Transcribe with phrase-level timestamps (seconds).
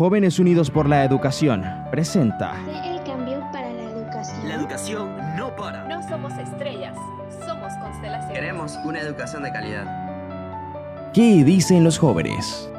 [0.00, 2.56] Jóvenes Unidos por la Educación presenta
[2.86, 4.48] el cambio para la educación.
[4.48, 5.84] La educación no para.
[5.88, 6.96] No somos estrellas,
[7.46, 8.32] somos constelaciones.
[8.32, 11.12] Queremos una educación de calidad.
[11.12, 12.70] ¿Qué dicen los jóvenes?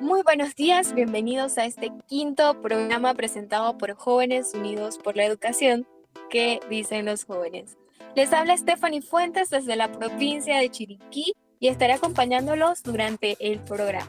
[0.00, 5.86] Muy buenos días, bienvenidos a este quinto programa presentado por Jóvenes Unidos por la Educación.
[6.28, 7.78] ¿Qué dicen los jóvenes?
[8.14, 14.08] Les habla Stephanie Fuentes desde la provincia de Chiriquí y estaré acompañándolos durante el programa.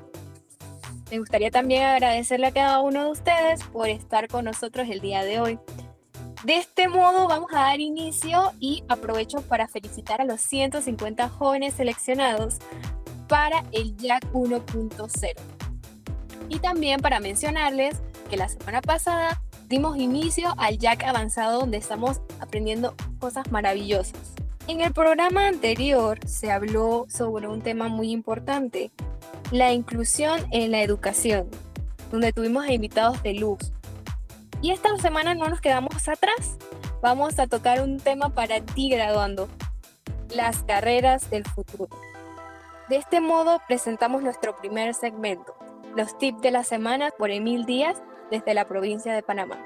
[1.10, 5.24] Me gustaría también agradecerle a cada uno de ustedes por estar con nosotros el día
[5.24, 5.60] de hoy.
[6.44, 11.74] De este modo vamos a dar inicio y aprovecho para felicitar a los 150 jóvenes
[11.74, 12.60] seleccionados
[13.28, 15.34] para el JAC 1.0.
[16.50, 22.22] Y también para mencionarles que la semana pasada dimos inicio al Jack avanzado donde estamos
[22.40, 24.34] aprendiendo cosas maravillosas.
[24.68, 28.92] En el programa anterior se habló sobre un tema muy importante,
[29.52, 31.48] la inclusión en la educación,
[32.12, 33.72] donde tuvimos invitados de luz.
[34.62, 36.58] Y esta semana no nos quedamos atrás,
[37.02, 39.48] vamos a tocar un tema para ti graduando,
[40.34, 41.90] las carreras del futuro.
[42.90, 45.56] De este modo presentamos nuestro primer segmento,
[45.96, 49.58] los tips de la semana por Emil Díaz desde la provincia de Panamá.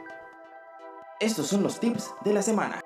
[1.19, 2.81] Estos son los tips de la semana.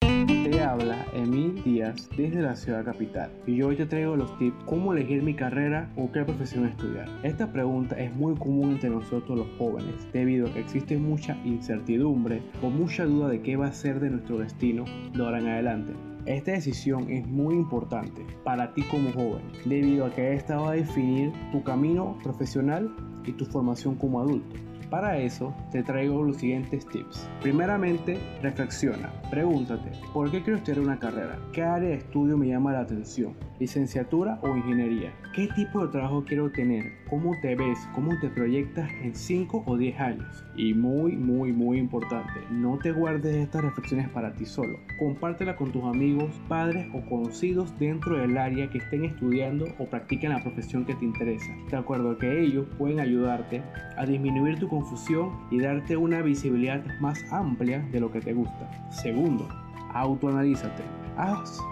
[0.00, 4.56] Te habla Emil Díaz desde la ciudad capital y yo hoy te traigo los tips
[4.64, 7.08] cómo elegir mi carrera o qué profesión estudiar.
[7.24, 12.42] Esta pregunta es muy común entre nosotros los jóvenes debido a que existe mucha incertidumbre
[12.62, 15.92] o mucha duda de qué va a ser de nuestro destino de ahora en adelante.
[16.26, 20.74] Esta decisión es muy importante para ti como joven, debido a que esta va a
[20.74, 22.92] definir tu camino profesional
[23.26, 24.56] y tu formación como adulto.
[24.90, 27.28] Para eso te traigo los siguientes tips.
[27.42, 31.38] Primeramente, reflexiona, pregúntate, ¿por qué quiero estudiar una carrera?
[31.52, 33.34] ¿Qué área de estudio me llama la atención?
[33.58, 35.12] ¿Licenciatura o ingeniería?
[35.34, 36.92] ¿Qué tipo de trabajo quiero tener?
[37.10, 37.78] ¿Cómo te ves?
[37.94, 40.44] ¿Cómo te proyectas en 5 o 10 años?
[40.56, 44.78] Y muy, muy, muy importante, no te guardes estas reflexiones para ti solo.
[44.98, 50.30] Compártela con tus amigos, padres o conocidos dentro del área que estén estudiando o practiquen
[50.30, 51.52] la profesión que te interesa.
[51.70, 53.62] De acuerdo que ellos pueden ayudarte
[53.96, 58.70] a disminuir tu confusión y darte una visibilidad más amplia de lo que te gusta.
[58.90, 59.48] Segundo,
[59.92, 60.82] autoanalízate.
[61.16, 61.62] Haz,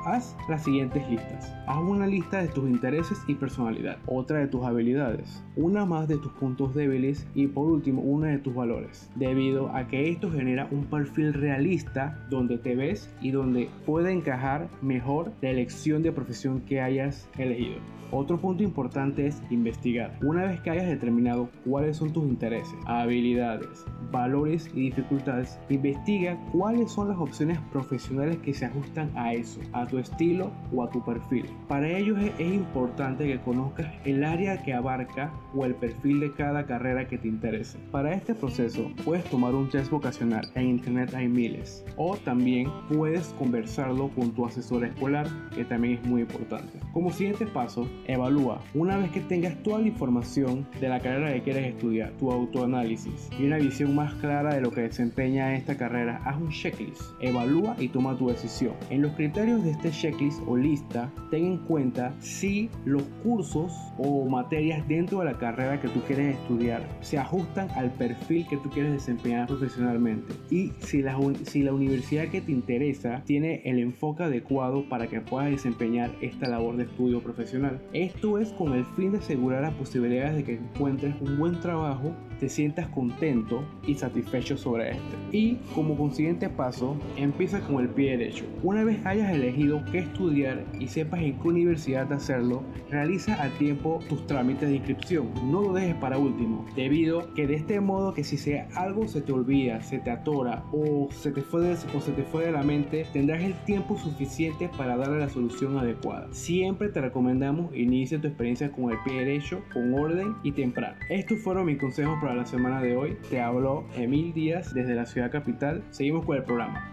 [0.49, 1.55] las siguientes listas.
[1.67, 6.17] Haz una lista de tus intereses y personalidad, otra de tus habilidades, una más de
[6.17, 10.67] tus puntos débiles y por último una de tus valores, debido a que esto genera
[10.71, 16.63] un perfil realista donde te ves y donde puede encajar mejor la elección de profesión
[16.63, 17.81] que hayas elegido.
[18.17, 20.17] Otro punto importante es investigar.
[20.23, 26.93] Una vez que hayas determinado cuáles son tus intereses, habilidades, valores y dificultades, investiga cuáles
[26.93, 31.05] son las opciones profesionales que se ajustan a eso, a tu estilo o a tu
[31.05, 31.47] perfil.
[31.69, 36.33] Para ello es, es importante que conozcas el área que abarca o el perfil de
[36.33, 37.79] cada carrera que te interese.
[37.91, 43.29] Para este proceso puedes tomar un test vocacional, en internet hay miles, o también puedes
[43.39, 46.79] conversarlo con tu asesor escolar, que también es muy importante.
[46.93, 48.61] Como siguiente paso, evalúa.
[48.75, 53.31] Una vez que tengas toda la información de la carrera que quieres estudiar, tu autoanálisis
[53.39, 57.77] y una visión más clara de lo que desempeña esta carrera, haz un checklist, evalúa
[57.79, 58.75] y toma tu decisión.
[58.91, 64.29] En los criterios de este checklist o lista, ten en cuenta si los cursos o
[64.29, 68.69] materias dentro de la carrera que tú quieres estudiar se ajustan al perfil que tú
[68.69, 74.25] quieres desempeñar profesionalmente y si la, si la universidad que te interesa tiene el enfoque
[74.25, 77.81] adecuado para que puedas desempeñar esta labor de estudio profesional.
[77.95, 82.15] Esto es con el fin de asegurar las posibilidades de que encuentres un buen trabajo,
[82.45, 85.17] te sientas contento y satisfecho sobre este.
[85.33, 88.45] Y como consiguiente paso, empieza con el pie derecho.
[88.63, 94.01] Una vez hayas elegido qué estudiar y sepas en qué universidad hacerlo, realiza a tiempo
[94.11, 95.31] tus trámites de inscripción.
[95.51, 99.23] No lo dejes para último, debido que de este modo que si sea algo se
[99.23, 102.63] te olvida, se te atora o se te fue de, se te fue de la
[102.63, 106.29] mente, tendrás el tiempo suficiente para darle la solución adecuada.
[106.31, 110.99] Siempre te recomendamos inicia tu experiencia con el pie derecho, con orden y temprano.
[111.09, 113.17] Estos fueron mis consejos para la semana de hoy.
[113.31, 115.85] Te habló Emil Díaz desde la ciudad capital.
[115.91, 116.91] Seguimos con el programa.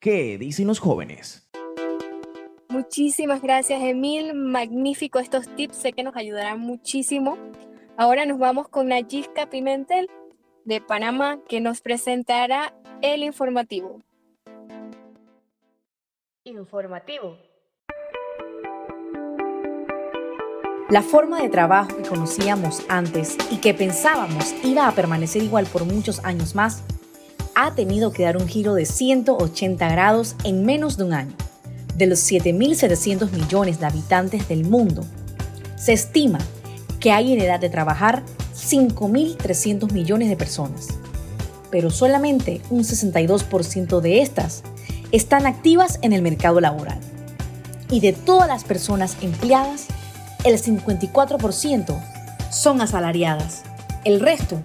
[0.00, 1.46] ¿Qué dicen los jóvenes?
[2.68, 7.38] Muchísimas gracias Emil, magnífico estos tips, sé que nos ayudarán muchísimo.
[7.96, 10.10] Ahora nos vamos con Nayiska Pimentel
[10.64, 14.02] de Panamá que nos presentará el informativo.
[16.44, 17.38] Informativo.
[20.88, 25.84] La forma de trabajo que conocíamos antes y que pensábamos iba a permanecer igual por
[25.84, 26.82] muchos años más,
[27.56, 31.34] ha tenido que dar un giro de 180 grados en menos de un año.
[31.96, 35.02] de los 7.700 millones de habitantes del mundo,
[35.78, 36.38] se estima
[37.00, 38.22] que hay en edad de trabajar
[38.54, 40.88] 5.300 millones de personas,
[41.70, 44.62] pero solamente un 62% de estas
[45.10, 47.00] están activas en el mercado laboral.
[47.88, 49.86] Y de todas las personas empleadas,
[50.46, 52.00] el 54%
[52.50, 53.64] son asalariadas.
[54.04, 54.60] El resto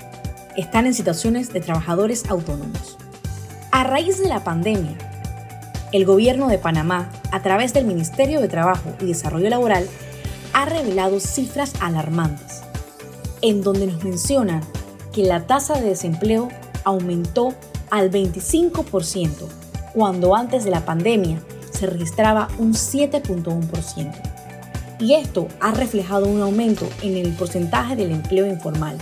[0.56, 2.98] están en situaciones de trabajadores autónomos.
[3.72, 4.96] A raíz de la pandemia,
[5.92, 9.88] el gobierno de Panamá, a través del Ministerio de Trabajo y Desarrollo Laboral,
[10.54, 12.62] ha revelado cifras alarmantes,
[13.42, 14.62] en donde nos mencionan
[15.12, 16.50] que la tasa de desempleo
[16.84, 17.56] aumentó
[17.90, 19.32] al 25%,
[19.96, 21.42] cuando antes de la pandemia
[21.72, 24.31] se registraba un 7.1%.
[25.02, 29.00] Y esto ha reflejado un aumento en el porcentaje del empleo informal,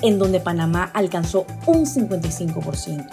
[0.00, 3.04] en donde Panamá alcanzó un 55%.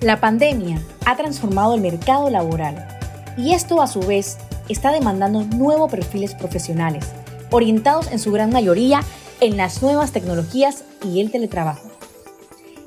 [0.00, 2.88] La pandemia ha transformado el mercado laboral
[3.36, 4.38] y esto a su vez
[4.70, 7.04] está demandando nuevos perfiles profesionales,
[7.50, 9.00] orientados en su gran mayoría
[9.40, 11.90] en las nuevas tecnologías y el teletrabajo.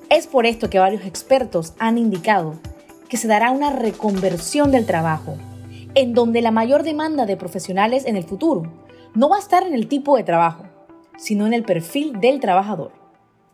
[0.09, 2.55] Es por esto que varios expertos han indicado
[3.07, 5.37] que se dará una reconversión del trabajo,
[5.95, 8.71] en donde la mayor demanda de profesionales en el futuro
[9.13, 10.63] no va a estar en el tipo de trabajo,
[11.17, 12.91] sino en el perfil del trabajador.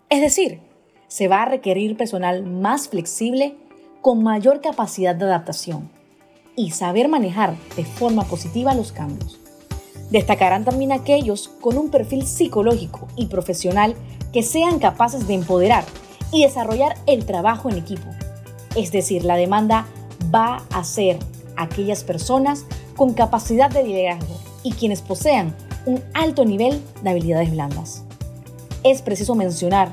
[0.09, 0.61] Es decir,
[1.07, 3.55] se va a requerir personal más flexible
[4.01, 5.89] con mayor capacidad de adaptación
[6.55, 9.39] y saber manejar de forma positiva los cambios.
[10.11, 13.95] Destacarán también aquellos con un perfil psicológico y profesional
[14.31, 15.83] que sean capaces de empoderar
[16.31, 18.07] y desarrollar el trabajo en equipo.
[18.75, 19.85] Es decir, la demanda
[20.33, 21.19] va a ser
[21.57, 22.65] aquellas personas
[22.95, 25.55] con capacidad de liderazgo y quienes posean
[25.85, 28.03] un alto nivel de habilidades blandas.
[28.83, 29.91] Es preciso mencionar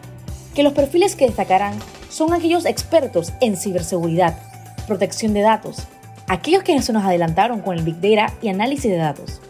[0.55, 1.78] que los perfiles que destacarán
[2.11, 4.38] son aquellos expertos en ciberseguridad,
[4.87, 5.87] protección de datos,
[6.28, 9.40] aquellos que se nos adelantaron con el Big Data y análisis de datos.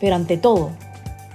[0.00, 0.70] Pero ante todo,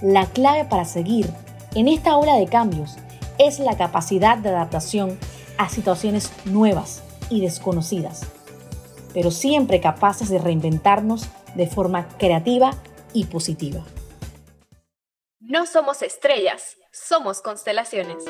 [0.00, 1.30] la clave para seguir
[1.74, 2.96] en esta ola de cambios
[3.38, 5.18] es la capacidad de adaptación
[5.58, 8.26] a situaciones nuevas y desconocidas,
[9.18, 12.70] pero siempre capaces de reinventarnos de forma creativa
[13.12, 13.84] y positiva.
[15.40, 18.24] No somos estrellas, somos constelaciones.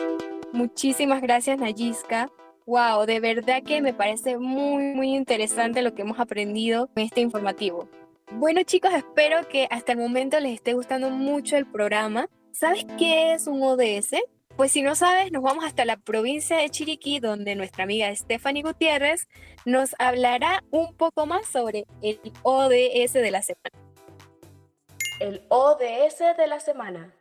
[0.55, 2.31] Muchísimas gracias, Nayiska.
[2.65, 7.21] Wow, de verdad que me parece muy, muy interesante lo que hemos aprendido en este
[7.21, 7.87] informativo.
[8.33, 12.31] Bueno, chicos, espero que hasta el momento les esté gustando mucho el programa.
[12.51, 14.15] ¿Sabes qué es un ODS?
[14.59, 18.63] Pues si no sabes, nos vamos hasta la provincia de Chiriquí, donde nuestra amiga Stephanie
[18.63, 19.27] Gutiérrez
[19.65, 23.89] nos hablará un poco más sobre el ODS de la semana
[25.21, 27.13] el ODS de la semana.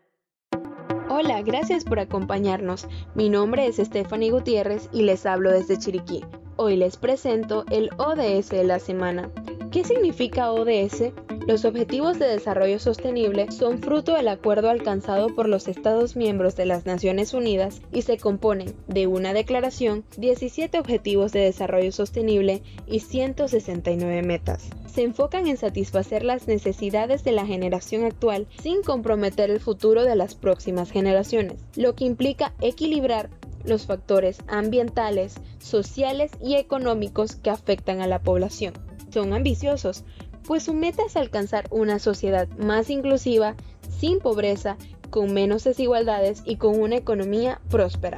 [1.09, 2.87] Hola, gracias por acompañarnos.
[3.15, 6.23] Mi nombre es Stephanie Gutiérrez y les hablo desde Chiriquí.
[6.57, 9.31] Hoy les presento el ODS de la semana.
[9.71, 11.11] ¿Qué significa ODS?
[11.47, 16.65] Los Objetivos de Desarrollo Sostenible son fruto del acuerdo alcanzado por los Estados miembros de
[16.65, 22.99] las Naciones Unidas y se componen de una declaración, 17 Objetivos de Desarrollo Sostenible y
[22.99, 24.69] 169 metas.
[24.93, 30.17] Se enfocan en satisfacer las necesidades de la generación actual sin comprometer el futuro de
[30.17, 33.29] las próximas generaciones, lo que implica equilibrar
[33.63, 38.73] los factores ambientales, sociales y económicos que afectan a la población.
[39.13, 40.03] Son ambiciosos,
[40.47, 43.55] pues su meta es alcanzar una sociedad más inclusiva,
[43.99, 44.77] sin pobreza,
[45.09, 48.17] con menos desigualdades y con una economía próspera.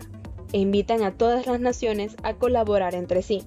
[0.54, 3.44] E invitan a todas las naciones a colaborar entre sí.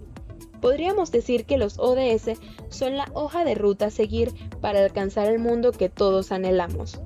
[0.60, 5.38] Podríamos decir que los ODS son la hoja de ruta a seguir para alcanzar el
[5.38, 7.00] mundo que todos anhelamos.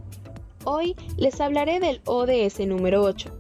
[0.64, 3.30] Hoy les hablaré del ODS número 8,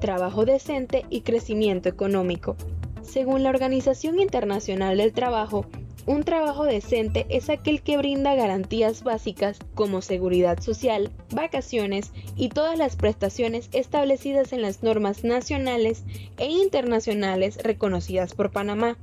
[0.00, 2.56] trabajo decente y crecimiento económico.
[3.02, 5.66] Según la Organización Internacional del Trabajo,
[6.06, 12.78] un trabajo decente es aquel que brinda garantías básicas como seguridad social, vacaciones y todas
[12.78, 16.04] las prestaciones establecidas en las normas nacionales
[16.36, 18.98] e internacionales reconocidas por Panamá.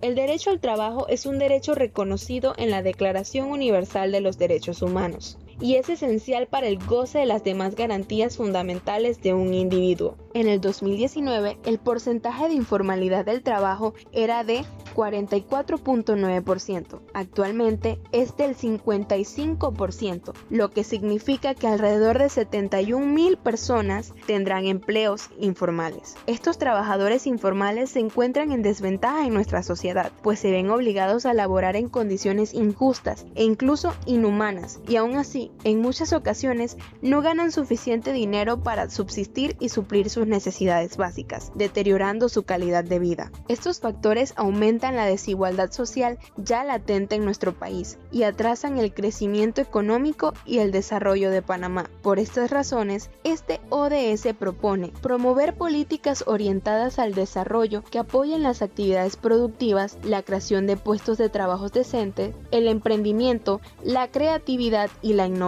[0.00, 4.82] El derecho al trabajo es un derecho reconocido en la Declaración Universal de los Derechos
[4.82, 10.16] Humanos y es esencial para el goce de las demás garantías fundamentales de un individuo.
[10.32, 14.64] En el 2019, el porcentaje de informalidad del trabajo era de
[14.94, 17.00] 44.9%.
[17.14, 25.30] Actualmente es del 55%, lo que significa que alrededor de 71 mil personas tendrán empleos
[25.38, 26.16] informales.
[26.26, 31.34] Estos trabajadores informales se encuentran en desventaja en nuestra sociedad, pues se ven obligados a
[31.34, 37.52] laborar en condiciones injustas e incluso inhumanas, y aún así en muchas ocasiones, no ganan
[37.52, 43.30] suficiente dinero para subsistir y suplir sus necesidades básicas, deteriorando su calidad de vida.
[43.48, 49.60] Estos factores aumentan la desigualdad social ya latente en nuestro país y atrasan el crecimiento
[49.60, 51.90] económico y el desarrollo de Panamá.
[52.02, 59.16] Por estas razones, este ODS propone promover políticas orientadas al desarrollo que apoyen las actividades
[59.16, 65.39] productivas, la creación de puestos de trabajo decentes, el emprendimiento, la creatividad y la innovación.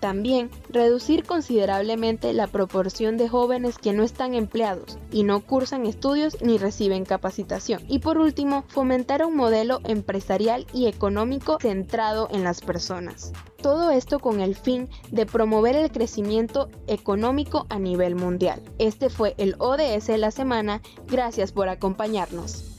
[0.00, 6.40] También reducir considerablemente la proporción de jóvenes que no están empleados y no cursan estudios
[6.40, 7.82] ni reciben capacitación.
[7.88, 13.32] Y por último, fomentar un modelo empresarial y económico centrado en las personas.
[13.60, 18.62] Todo esto con el fin de promover el crecimiento económico a nivel mundial.
[18.78, 20.82] Este fue el ODS de la semana.
[21.06, 22.76] Gracias por acompañarnos.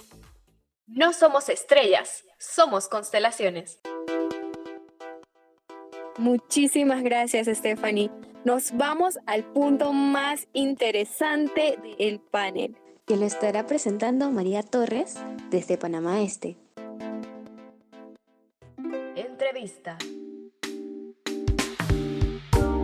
[0.88, 3.80] No somos estrellas, somos constelaciones.
[6.18, 8.10] Muchísimas gracias, Stephanie.
[8.44, 12.76] Nos vamos al punto más interesante del panel.
[13.06, 15.16] Que lo estará presentando María Torres
[15.50, 16.58] desde Panamá Este.
[19.16, 19.98] Entrevista.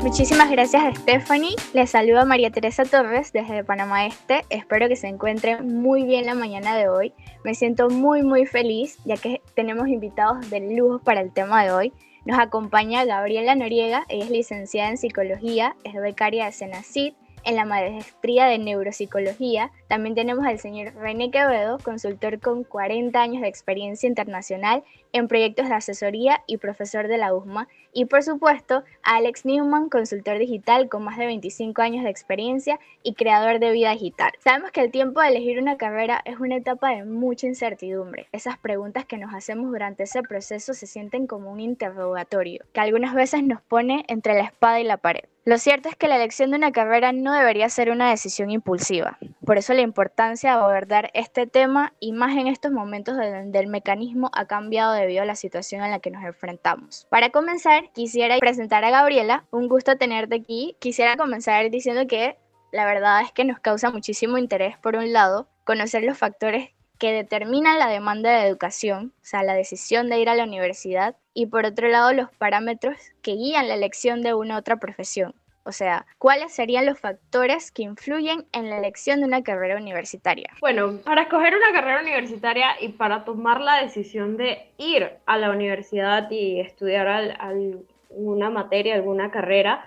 [0.04, 1.56] Muchísimas gracias Stephanie.
[1.74, 4.44] Les saluda María Teresa Torres desde Panamá Este.
[4.50, 7.14] Espero que se encuentren muy bien la mañana de hoy.
[7.46, 11.72] Me siento muy muy feliz ya que tenemos invitados de lujo para el tema de
[11.72, 11.94] hoy.
[12.26, 17.14] Nos acompaña Gabriela Noriega, ella es licenciada en psicología, es becaria de Senacid
[17.44, 19.72] en la maestría de neuropsicología.
[19.94, 25.70] También tenemos al señor René Quevedo, consultor con 40 años de experiencia internacional en proyectos
[25.70, 27.68] de asesoría y profesor de la USMA.
[27.94, 32.80] Y por supuesto, a Alex Newman, consultor digital con más de 25 años de experiencia
[33.04, 34.32] y creador de vida digital.
[34.40, 38.26] Sabemos que el tiempo de elegir una carrera es una etapa de mucha incertidumbre.
[38.32, 43.14] Esas preguntas que nos hacemos durante ese proceso se sienten como un interrogatorio, que algunas
[43.14, 45.26] veces nos pone entre la espada y la pared.
[45.46, 49.18] Lo cierto es que la elección de una carrera no debería ser una decisión impulsiva.
[49.46, 54.30] Por eso importancia de abordar este tema y más en estos momentos donde el mecanismo
[54.34, 57.06] ha cambiado debido a la situación en la que nos enfrentamos.
[57.10, 59.46] Para comenzar, quisiera presentar a Gabriela.
[59.52, 60.76] Un gusto tenerte aquí.
[60.80, 62.38] Quisiera comenzar diciendo que
[62.72, 67.12] la verdad es que nos causa muchísimo interés, por un lado, conocer los factores que
[67.12, 71.48] determinan la demanda de educación, o sea, la decisión de ir a la universidad, y
[71.48, 75.36] por otro lado los parámetros que guían la elección de una otra profesión.
[75.66, 80.50] O sea, ¿cuáles serían los factores que influyen en la elección de una carrera universitaria?
[80.60, 85.52] Bueno, para escoger una carrera universitaria y para tomar la decisión de ir a la
[85.52, 89.86] universidad y estudiar alguna materia, alguna carrera,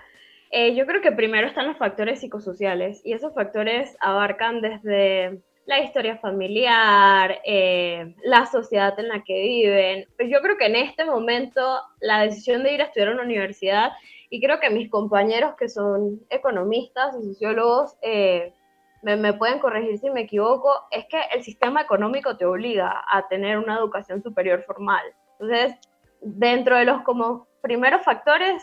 [0.49, 5.81] eh, yo creo que primero están los factores psicosociales y esos factores abarcan desde la
[5.81, 10.07] historia familiar, eh, la sociedad en la que viven.
[10.15, 13.23] Pues yo creo que en este momento la decisión de ir a estudiar a una
[13.23, 13.91] universidad,
[14.29, 18.53] y creo que mis compañeros que son economistas y sociólogos eh,
[19.01, 23.57] me, pueden corregir si me equivoco, es que el sistema económico te obliga a tener
[23.57, 25.03] una educación superior formal.
[25.39, 25.77] Entonces,
[26.21, 28.61] dentro de los como primeros factores,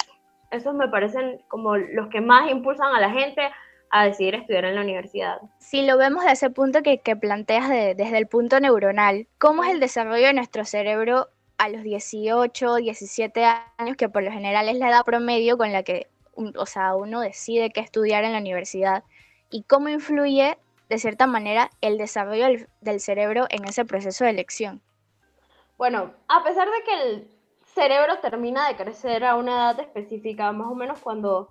[0.50, 3.50] esos me parecen como los que más impulsan a la gente
[3.90, 5.40] a decidir estudiar en la universidad.
[5.58, 9.70] Si lo vemos desde ese punto que, que planteas desde el punto neuronal, ¿cómo es
[9.70, 13.44] el desarrollo de nuestro cerebro a los 18, 17
[13.78, 16.08] años, que por lo general es la edad promedio con la que
[16.56, 19.04] o sea, uno decide qué estudiar en la universidad?
[19.50, 20.58] ¿Y cómo influye,
[20.88, 24.82] de cierta manera, el desarrollo del, del cerebro en ese proceso de elección?
[25.76, 27.28] Bueno, a pesar de que el
[27.64, 31.50] cerebro termina de crecer a una edad específica, más o menos cuando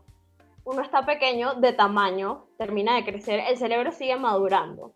[0.65, 4.93] uno está pequeño de tamaño, termina de crecer, el cerebro sigue madurando.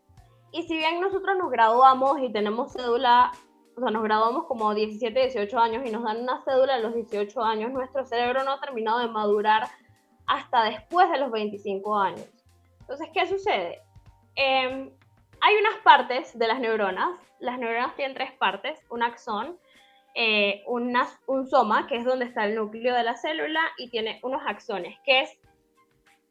[0.54, 3.34] Y si bien nosotros nos graduamos y tenemos cédula,
[3.86, 7.42] o nos graduamos como 17, 18 años y nos dan una cédula a los 18
[7.44, 9.68] años, nuestro cerebro no ha terminado de madurar
[10.26, 12.28] hasta después de los 25 años.
[12.82, 13.82] Entonces, ¿qué sucede?
[14.36, 14.90] Em,
[15.42, 19.58] hay unas partes de las neuronas, las neuronas tienen tres partes, un axón,
[20.16, 24.42] eh, un soma, que es donde está el núcleo de la célula, y tiene unos
[24.48, 25.38] axones, que es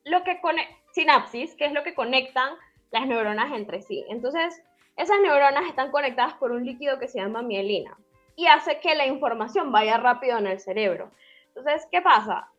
[0.05, 2.55] lo que conecta, sinapsis, que es lo que conectan
[2.91, 4.05] las neuronas entre sí.
[4.09, 4.61] Entonces,
[4.97, 7.97] esas neuronas están conectadas por un líquido que se llama mielina
[8.35, 11.11] y hace que la información vaya rápido en el cerebro.
[11.49, 12.50] Entonces, ¿qué pasa?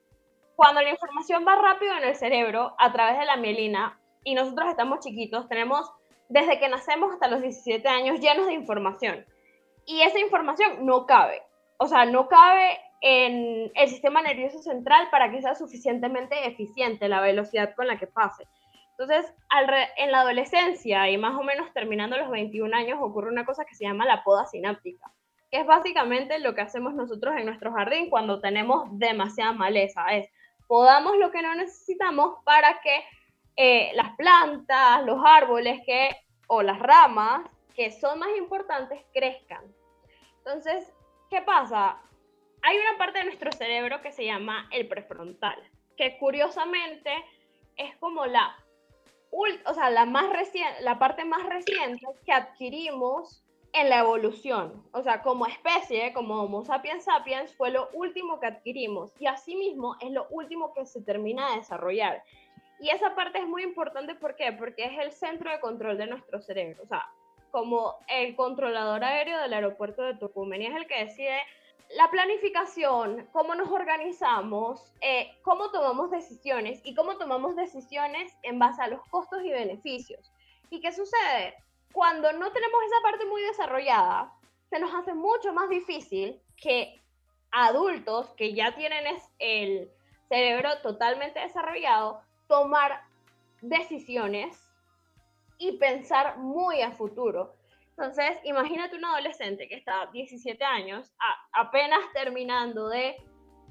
[0.56, 4.70] Cuando la información va rápido en el cerebro a través de la mielina y nosotros
[4.70, 5.92] estamos chiquitos, tenemos
[6.30, 9.26] desde que nacemos hasta los 17 años llenos de información.
[9.86, 11.44] Y esa información no cabe.
[11.78, 17.22] O sea, no cabe en el sistema nervioso central para que sea suficientemente eficiente la
[17.22, 18.44] velocidad con la que pase.
[18.98, 19.32] Entonces,
[19.98, 23.76] en la adolescencia y más o menos terminando los 21 años ocurre una cosa que
[23.76, 25.12] se llama la poda sináptica.
[25.50, 30.06] que es básicamente lo que hacemos nosotros en nuestro jardín cuando tenemos demasiada maleza.
[30.08, 30.30] Es
[30.68, 33.06] podamos lo que no necesitamos para que
[33.56, 36.10] eh, las plantas, los árboles que,
[36.48, 39.64] o las ramas que son más importantes crezcan.
[40.40, 40.94] Entonces,
[41.30, 42.02] ¿qué pasa?
[42.64, 45.58] Hay una parte de nuestro cerebro que se llama el prefrontal,
[45.96, 47.12] que curiosamente
[47.78, 48.56] es como la,
[49.32, 50.30] o sea, la, más
[50.82, 53.44] la parte más reciente que adquirimos
[53.74, 54.84] en la evolución.
[54.92, 59.96] O sea, como especie, como Homo sapiens sapiens, fue lo último que adquirimos y asimismo
[60.00, 62.24] es lo último que se termina de desarrollar.
[62.80, 64.52] Y esa parte es muy importante, ¿por qué?
[64.52, 66.84] Porque es el centro de control de nuestro cerebro.
[66.84, 67.06] O sea,
[67.52, 71.40] como el controlador aéreo del aeropuerto de Tocumen y es el que decide
[71.96, 78.82] la planificación, cómo nos organizamos, eh, cómo tomamos decisiones y cómo tomamos decisiones en base
[78.82, 80.32] a los costos y beneficios.
[80.70, 81.56] ¿Y qué sucede?
[81.94, 84.34] Cuando no tenemos esa parte muy desarrollada,
[84.70, 87.02] se nos hace mucho más difícil que
[87.52, 89.06] adultos que ya tienen
[89.40, 89.90] el
[90.28, 93.02] cerebro totalmente desarrollado tomar
[93.62, 94.58] decisiones
[95.58, 97.56] y pensar muy a futuro.
[97.98, 101.12] Entonces, imagínate un adolescente que está 17 años,
[101.52, 103.16] apenas terminando de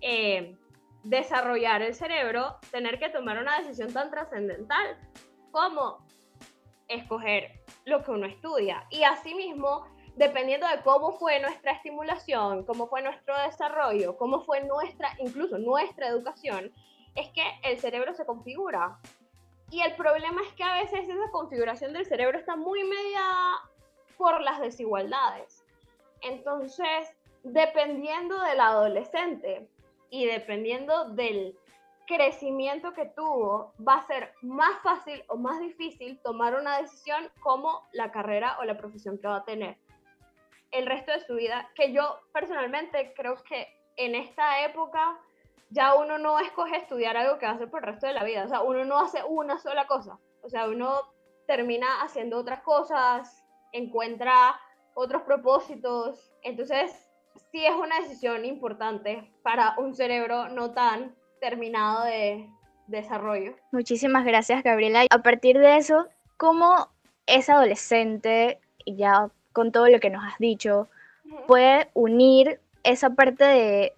[0.00, 0.58] eh,
[1.04, 4.98] desarrollar el cerebro, tener que tomar una decisión tan trascendental
[5.52, 6.04] como
[6.88, 8.84] escoger lo que uno estudia.
[8.90, 15.10] Y asimismo, dependiendo de cómo fue nuestra estimulación, cómo fue nuestro desarrollo, cómo fue nuestra,
[15.20, 16.72] incluso nuestra educación,
[17.14, 18.98] es que el cerebro se configura.
[19.70, 23.60] Y el problema es que a veces esa configuración del cerebro está muy mediada
[24.16, 25.64] por las desigualdades.
[26.22, 29.68] Entonces, dependiendo del adolescente
[30.10, 31.56] y dependiendo del
[32.06, 37.86] crecimiento que tuvo, va a ser más fácil o más difícil tomar una decisión como
[37.92, 39.76] la carrera o la profesión que va a tener
[40.70, 45.18] el resto de su vida, que yo personalmente creo que en esta época
[45.70, 48.24] ya uno no escoge estudiar algo que va a hacer por el resto de la
[48.24, 51.00] vida, o sea, uno no hace una sola cosa, o sea, uno
[51.46, 53.44] termina haciendo otras cosas,
[53.76, 54.58] encuentra
[54.94, 56.92] otros propósitos, entonces
[57.50, 62.48] sí es una decisión importante para un cerebro no tan terminado de
[62.86, 63.54] desarrollo.
[63.72, 65.06] Muchísimas gracias, Gabriela.
[65.10, 66.88] A partir de eso, ¿cómo
[67.26, 70.88] es adolescente, ya con todo lo que nos has dicho,
[71.46, 73.44] puede unir esa parte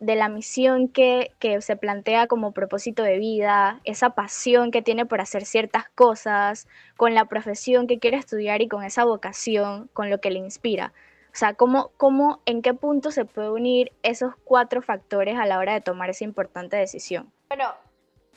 [0.01, 5.21] de, la misión que, se plantea como propósito de vida, esa pasión que tiene por
[5.21, 10.21] hacer ciertas cosas, con la profesión que quiere estudiar y con esa vocación, con lo
[10.21, 10.93] que le inspira.
[11.27, 15.59] O sea, ¿cómo, cómo, en qué punto se puede unir esos cuatro factores a la
[15.59, 17.31] hora de tomar esa importante decisión?
[17.49, 17.75] Bueno,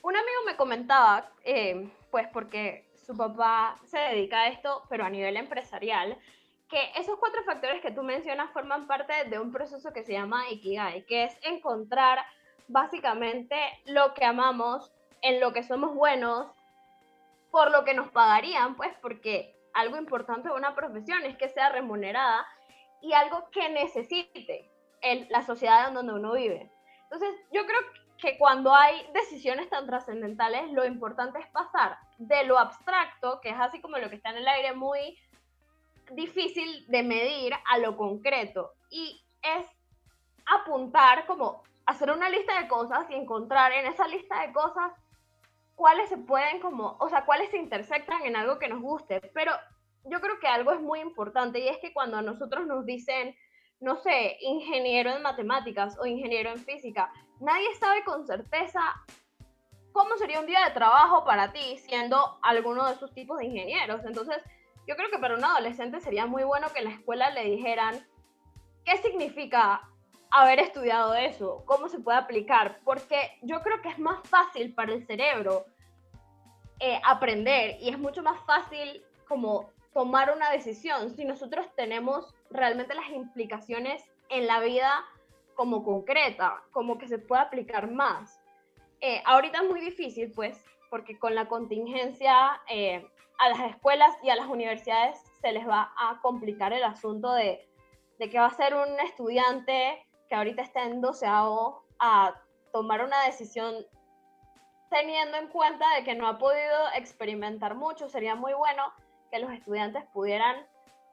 [0.03, 5.09] un amigo me comentaba, eh, pues porque su papá se dedica a esto, pero a
[5.09, 6.17] nivel empresarial,
[6.71, 10.49] que esos cuatro factores que tú mencionas forman parte de un proceso que se llama
[10.49, 12.19] Ikigai, que es encontrar
[12.69, 14.89] básicamente lo que amamos,
[15.21, 16.47] en lo que somos buenos,
[17.51, 21.69] por lo que nos pagarían, pues porque algo importante de una profesión es que sea
[21.69, 22.47] remunerada
[23.01, 26.71] y algo que necesite en la sociedad en donde uno vive.
[27.03, 27.81] Entonces, yo creo
[28.17, 33.59] que cuando hay decisiones tan trascendentales, lo importante es pasar de lo abstracto, que es
[33.59, 35.17] así como lo que está en el aire muy
[36.11, 39.65] difícil de medir a lo concreto y es
[40.45, 44.91] apuntar como hacer una lista de cosas y encontrar en esa lista de cosas
[45.75, 49.51] cuáles se pueden como, o sea, cuáles se intersectan en algo que nos guste, pero
[50.05, 53.35] yo creo que algo es muy importante y es que cuando a nosotros nos dicen,
[53.79, 58.81] no sé, ingeniero en matemáticas o ingeniero en física, nadie sabe con certeza
[59.91, 64.05] cómo sería un día de trabajo para ti siendo alguno de esos tipos de ingenieros.
[64.05, 64.37] Entonces,
[64.87, 68.05] yo creo que para un adolescente sería muy bueno que en la escuela le dijeran
[68.83, 69.81] qué significa
[70.31, 74.93] haber estudiado eso, cómo se puede aplicar, porque yo creo que es más fácil para
[74.93, 75.65] el cerebro
[76.79, 81.11] eh, aprender y es mucho más fácil como tomar una decisión.
[81.15, 85.05] Si nosotros tenemos realmente las implicaciones en la vida
[85.55, 88.41] como concreta, como que se puede aplicar más.
[89.01, 93.05] Eh, ahorita es muy difícil, pues, porque con la contingencia eh,
[93.41, 97.67] a las escuelas y a las universidades se les va a complicar el asunto de,
[98.19, 102.35] de que va a ser un estudiante que ahorita está en doceavo a
[102.71, 103.73] tomar una decisión
[104.91, 108.07] teniendo en cuenta de que no ha podido experimentar mucho.
[108.09, 108.83] Sería muy bueno
[109.31, 110.57] que los estudiantes pudieran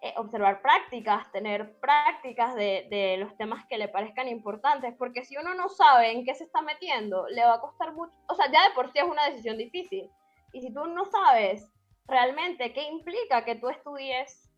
[0.03, 5.39] eh, observar prácticas, tener prácticas de, de, los temas que le parezcan importantes, porque si
[5.39, 8.53] uno no sabe en qué se está metiendo, le va a costar mucho, o sea,
[8.53, 10.11] ya de por sí es una decisión difícil.
[10.53, 11.73] Y si tú no sabes
[12.09, 14.51] realmente qué implica que tú estudies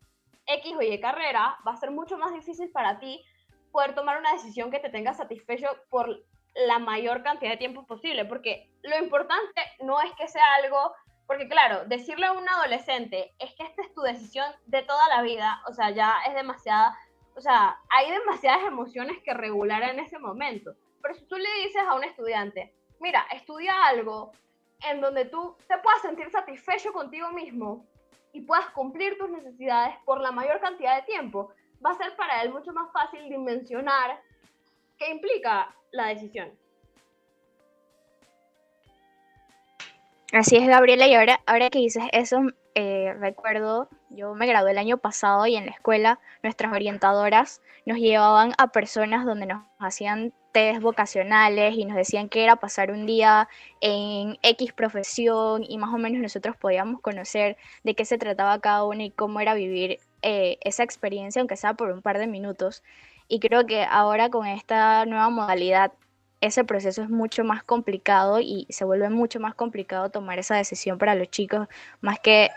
[0.47, 3.23] X o Y carrera, va a ser mucho más difícil para ti
[3.71, 8.25] poder tomar una decisión que te tenga satisfecho por la mayor cantidad de tiempo posible,
[8.25, 10.93] porque lo importante no es que sea algo,
[11.25, 15.21] porque claro, decirle a un adolescente es que esta es tu decisión de toda la
[15.21, 16.97] vida, o sea, ya es demasiada,
[17.35, 20.75] o sea, hay demasiadas emociones que regular en ese momento.
[21.01, 24.33] Pero si tú le dices a un estudiante, mira, estudia algo
[24.89, 27.85] en donde tú te puedas sentir satisfecho contigo mismo
[28.33, 31.51] y puedas cumplir tus necesidades por la mayor cantidad de tiempo,
[31.85, 34.21] va a ser para él mucho más fácil dimensionar
[34.97, 36.51] qué implica la decisión.
[40.33, 42.39] Así es, Gabriela, y ahora, ahora que dices eso,
[42.75, 47.97] eh, recuerdo, yo me gradué el año pasado y en la escuela nuestras orientadoras nos
[47.97, 53.05] llevaban a personas donde nos hacían test vocacionales y nos decían que era pasar un
[53.05, 53.49] día
[53.81, 58.85] en X profesión y más o menos nosotros podíamos conocer de qué se trataba cada
[58.85, 62.83] uno y cómo era vivir eh, esa experiencia, aunque sea por un par de minutos.
[63.27, 65.93] Y creo que ahora con esta nueva modalidad,
[66.41, 70.97] ese proceso es mucho más complicado y se vuelve mucho más complicado tomar esa decisión
[70.97, 71.67] para los chicos,
[72.01, 72.49] más que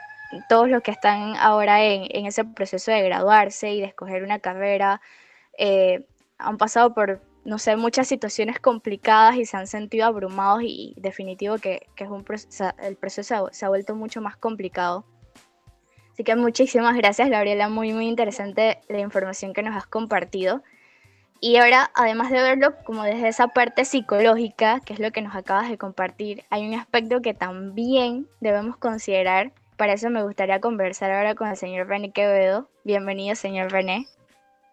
[0.49, 5.01] todos los que están ahora en, ese proceso de graduarse y de escoger una carrera,
[5.59, 6.07] eh,
[6.39, 11.59] han pasado por, no sé, muchas situaciones complicadas y se han sentido abrumados y definitivo
[11.59, 11.87] que,
[12.83, 15.05] el proceso se ha vuelto mucho más complicado.
[16.13, 17.69] Así que muchísimas gracias, Gabriela.
[17.69, 20.63] Muy, muy interesante la información que nos has compartido.
[21.47, 25.37] Y ahora, además de verlo como desde esa parte psicológica, que es lo que nos
[25.37, 29.53] acabas de compartir, hay un aspecto que también debemos considerar.
[29.77, 32.71] Para eso me gustaría conversar ahora con el señor René Quevedo.
[32.83, 34.07] Bienvenido, señor René.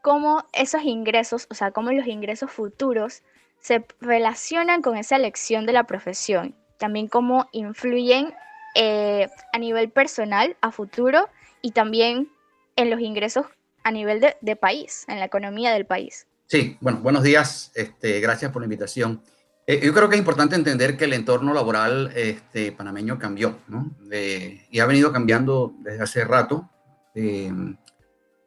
[0.02, 3.22] Cómo esos ingresos, o sea, cómo los ingresos futuros
[3.60, 6.56] se relacionan con esa elección de la profesión.
[6.78, 8.34] También cómo influyen
[8.76, 11.28] eh, a nivel personal, a futuro,
[11.62, 12.30] y también
[12.78, 13.48] en los ingresos
[13.84, 16.28] a nivel de, país, en la economía del país.
[16.52, 19.22] Sí, bueno, buenos días, este, gracias por la invitación.
[19.66, 23.90] Eh, yo creo que es importante entender que el entorno laboral este, panameño cambió, ¿no?
[24.12, 26.70] y ha venido cambiando desde hace rato.
[27.16, 27.54] Eh,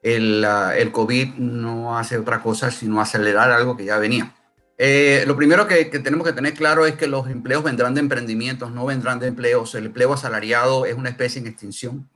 [0.02, 4.34] el, el, COVID no hace otra cosa sino acelerar algo que ya venía.
[4.76, 8.70] Eh, lo primero que, tenemos que tener claro es que los empleos vendrán de emprendimientos,
[8.70, 9.74] no vendrán de empleos.
[9.76, 12.10] El empleo asalariado es una especie en extinción.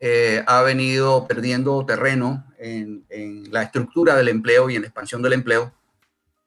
[0.00, 3.04] Eh, ha venido perdiendo terreno en,
[3.50, 5.72] la estructura del empleo y en la expansión del empleo.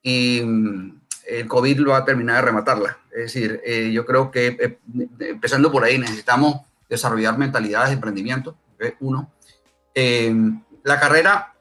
[0.02, 2.98] Y mm, el COVID lo va a terminar de rematarla.
[3.12, 4.80] Es decir, eh, yo creo que
[5.20, 8.58] empezando por ahí necesitamos desarrollar mentalidades de emprendimiento.
[9.02, 9.30] Uno.
[10.84, 11.54] la carrera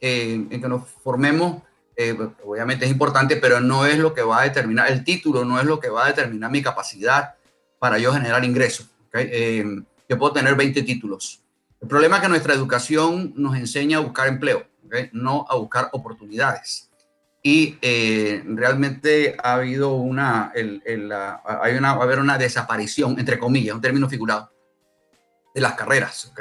[0.00, 1.62] en que nos formemos
[2.00, 5.58] eh, obviamente es importante, pero no es lo que va a determinar, el título no
[5.58, 7.34] es lo que va a determinar mi capacidad
[7.80, 8.88] para yo generar ingresos.
[9.14, 9.64] Eh,
[10.08, 11.42] yo puedo tener 20 títulos.
[11.80, 14.66] El problema es que nuestra educación nos enseña a buscar empleo,
[15.12, 16.90] no a buscar oportunidades.
[17.42, 23.76] Y eh, realmente ha habido una, hay una, va a haber una desaparición, entre comillas,
[23.76, 24.50] un término figurado,
[25.54, 26.32] de las carreras,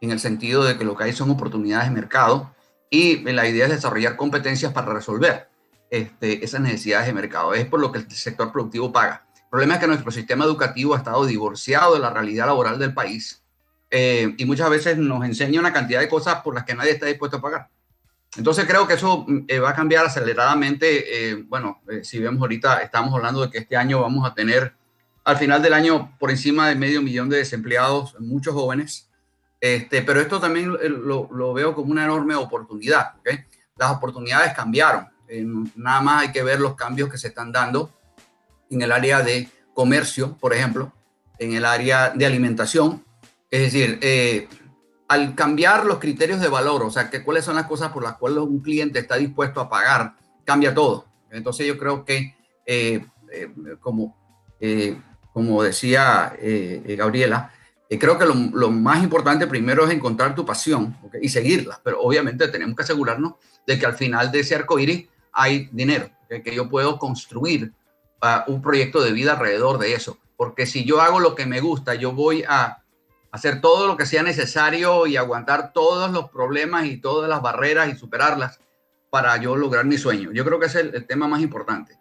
[0.00, 2.54] en el sentido de que lo que hay son oportunidades de mercado
[2.88, 5.48] y la idea es desarrollar competencias para resolver
[5.90, 7.52] este, esas necesidades de mercado.
[7.54, 9.26] Es por lo que el sector productivo paga.
[9.34, 12.94] El problema es que nuestro sistema educativo ha estado divorciado de la realidad laboral del
[12.94, 13.39] país
[13.90, 17.06] eh, y muchas veces nos enseña una cantidad de cosas por las que nadie está
[17.06, 17.68] dispuesto a pagar.
[18.36, 21.30] Entonces creo que eso eh, va a cambiar aceleradamente.
[21.30, 24.74] Eh, bueno, si vemos ahorita, estamos hablando de que este año vamos a tener
[25.24, 29.10] al final del año por encima de medio millón de desempleados, muchos jóvenes.
[29.60, 33.14] Este, pero esto también lo, veo como una enorme oportunidad.
[33.76, 35.08] Las oportunidades cambiaron.
[35.28, 35.44] Eh,
[35.76, 37.92] nada más hay que ver los cambios que se están dando
[38.70, 40.92] en el área de comercio, por ejemplo,
[41.38, 43.04] en el área de alimentación.
[43.50, 44.48] Es decir, eh,
[45.08, 48.16] al cambiar los criterios de valor, o sea, que cuáles son las cosas por las
[48.16, 51.06] cuales un cliente está dispuesto a pagar, cambia todo.
[51.30, 52.34] Entonces yo creo que,
[52.66, 53.06] eh,
[53.80, 54.16] como,
[55.32, 56.36] como decía
[56.96, 57.52] Gabriela,
[57.98, 62.76] creo que lo, más importante primero es encontrar tu pasión y seguirla, pero obviamente tenemos
[62.76, 63.34] que asegurarnos
[63.66, 67.72] de que al final de ese arco iris hay dinero, que yo puedo construir
[68.20, 70.18] ah, un proyecto de vida alrededor de eso.
[70.36, 72.79] Porque si yo hago lo que me gusta, yo voy a
[73.32, 77.88] hacer todo lo que sea necesario y aguantar todos los problemas y todas las barreras
[77.88, 78.60] y superarlas
[79.10, 80.30] para yo lograr mi sueño.
[80.32, 81.98] Yo creo que es el, tema más importante.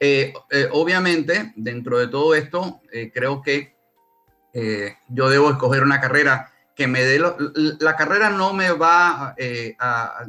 [0.00, 3.74] Eh, eh, obviamente, dentro de todo esto, eh, creo que
[4.52, 7.18] eh, yo debo escoger una carrera que me dé...
[7.80, 9.34] la carrera no me va
[9.78, 10.28] a,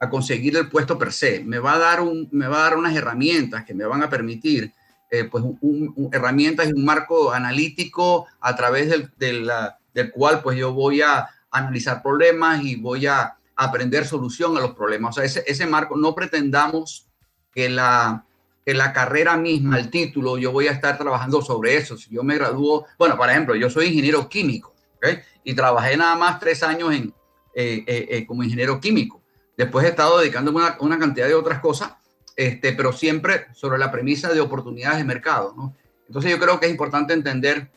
[0.00, 2.76] a, conseguir el puesto per se, me va a dar, un, me va a dar
[2.76, 4.72] unas herramientas que me van a permitir,
[5.10, 9.50] eh, pues, un, herramientas y un marco analítico a través del, del,
[9.94, 14.76] del, cual pues yo voy a analizar problemas y voy a, aprender solución a los
[14.76, 15.10] problemas.
[15.10, 17.08] O sea, ese, ese marco, no pretendamos
[17.52, 18.24] que la,
[18.64, 21.96] que la carrera misma, el título, yo voy a estar trabajando sobre eso.
[21.96, 25.18] Si yo me gradúo, bueno, por ejemplo, yo soy ingeniero químico ¿okay?
[25.42, 27.12] y trabajé nada más tres años en,
[27.60, 29.20] eh, eh, eh, como ingeniero químico.
[29.56, 31.94] Después he estado dedicándome a una, cantidad de otras cosas,
[32.38, 35.52] este, pero siempre sobre la premisa de oportunidades de mercado.
[35.56, 35.74] ¿no?
[36.06, 37.70] Entonces yo creo que es importante entender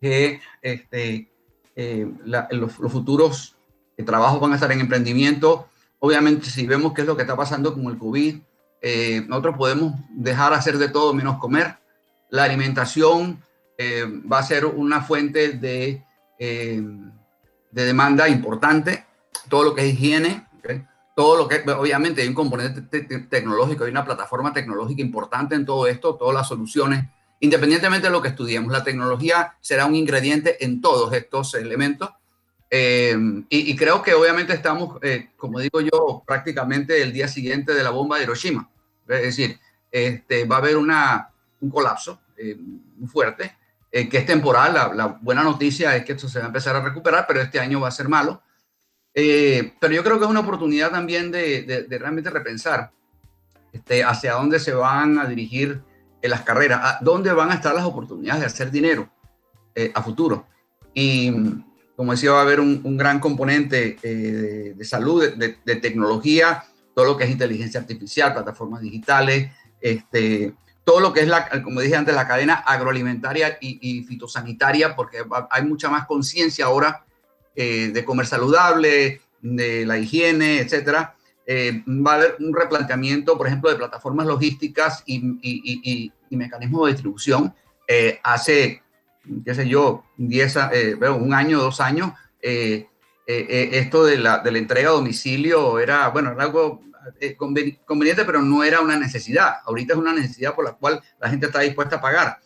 [0.00, 1.30] que este,
[2.24, 3.54] los, los futuros
[4.04, 5.68] trabajos van a estar en emprendimiento.
[5.98, 8.38] Obviamente, si vemos qué es lo que está pasando con el COVID,
[8.82, 11.76] eh, nosotros podemos dejar hacer de todo menos comer.
[12.30, 13.42] La alimentación
[13.78, 16.04] eh, va a ser una fuente de,
[16.38, 16.82] eh,
[17.70, 19.04] de demanda importante.
[19.48, 20.46] Todo lo que es higiene,
[21.16, 22.82] todo lo que, obviamente, hay un componente
[23.30, 27.06] tecnológico, hay una plataforma tecnológica importante en todo esto, todas las soluciones,
[27.40, 28.70] independientemente de lo que estudiemos.
[28.70, 32.10] La tecnología será un ingrediente en todos estos elementos
[32.70, 33.16] eh,
[33.48, 37.90] y, creo que obviamente estamos, eh, como digo yo, prácticamente el día siguiente de la
[37.90, 38.68] bomba de Hiroshima.
[39.08, 39.58] Es decir,
[39.90, 41.30] este, va a haber una,
[41.62, 42.58] un colapso eh,
[43.06, 43.56] fuerte,
[43.90, 44.74] que es temporal.
[44.94, 47.80] La, buena noticia es que esto se va a empezar a recuperar, pero este año
[47.80, 48.42] va a ser malo.
[49.80, 52.90] Pero yo creo que es una oportunidad también de, de, realmente repensar
[53.72, 55.80] este, hacia dónde se van a dirigir
[56.22, 59.08] las carreras, dónde van a estar las oportunidades de hacer dinero
[59.94, 60.46] a futuro.
[60.92, 61.32] Y
[61.96, 67.16] como decía, va a haber un, gran componente eh, de, salud, de, tecnología, todo lo
[67.16, 69.50] que es inteligencia artificial, plataformas digitales,
[69.80, 75.24] este, todo lo que es, la, como dije antes, la cadena agroalimentaria y, fitosanitaria, porque
[75.50, 77.05] hay mucha más conciencia ahora
[77.56, 81.16] eh, de comer saludable, de la higiene, etcétera.
[81.46, 86.92] Eh, va a haber un replanteamiento, por ejemplo, de plataformas logísticas y, y mecanismos de
[86.92, 87.54] distribución.
[88.22, 88.82] hace
[89.44, 92.86] qué sé yo, diez, eh, un año, dos años, eh,
[93.26, 96.80] eh, esto de la, de la, entrega a domicilio era, bueno, era algo
[97.36, 99.56] conveniente, pero no era una necesidad.
[99.64, 102.38] Ahorita es una necesidad por la cual la gente está dispuesta a pagar.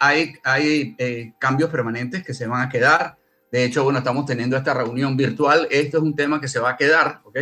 [0.00, 3.16] hay hay cambios permanentes que se van a quedar.
[3.50, 5.68] De hecho, bueno, estamos teniendo esta reunión virtual.
[5.70, 7.38] Esto es un tema que se va a quedar, ¿ok?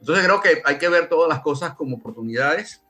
[0.00, 2.82] Entonces creo que hay que ver todas las cosas como oportunidades.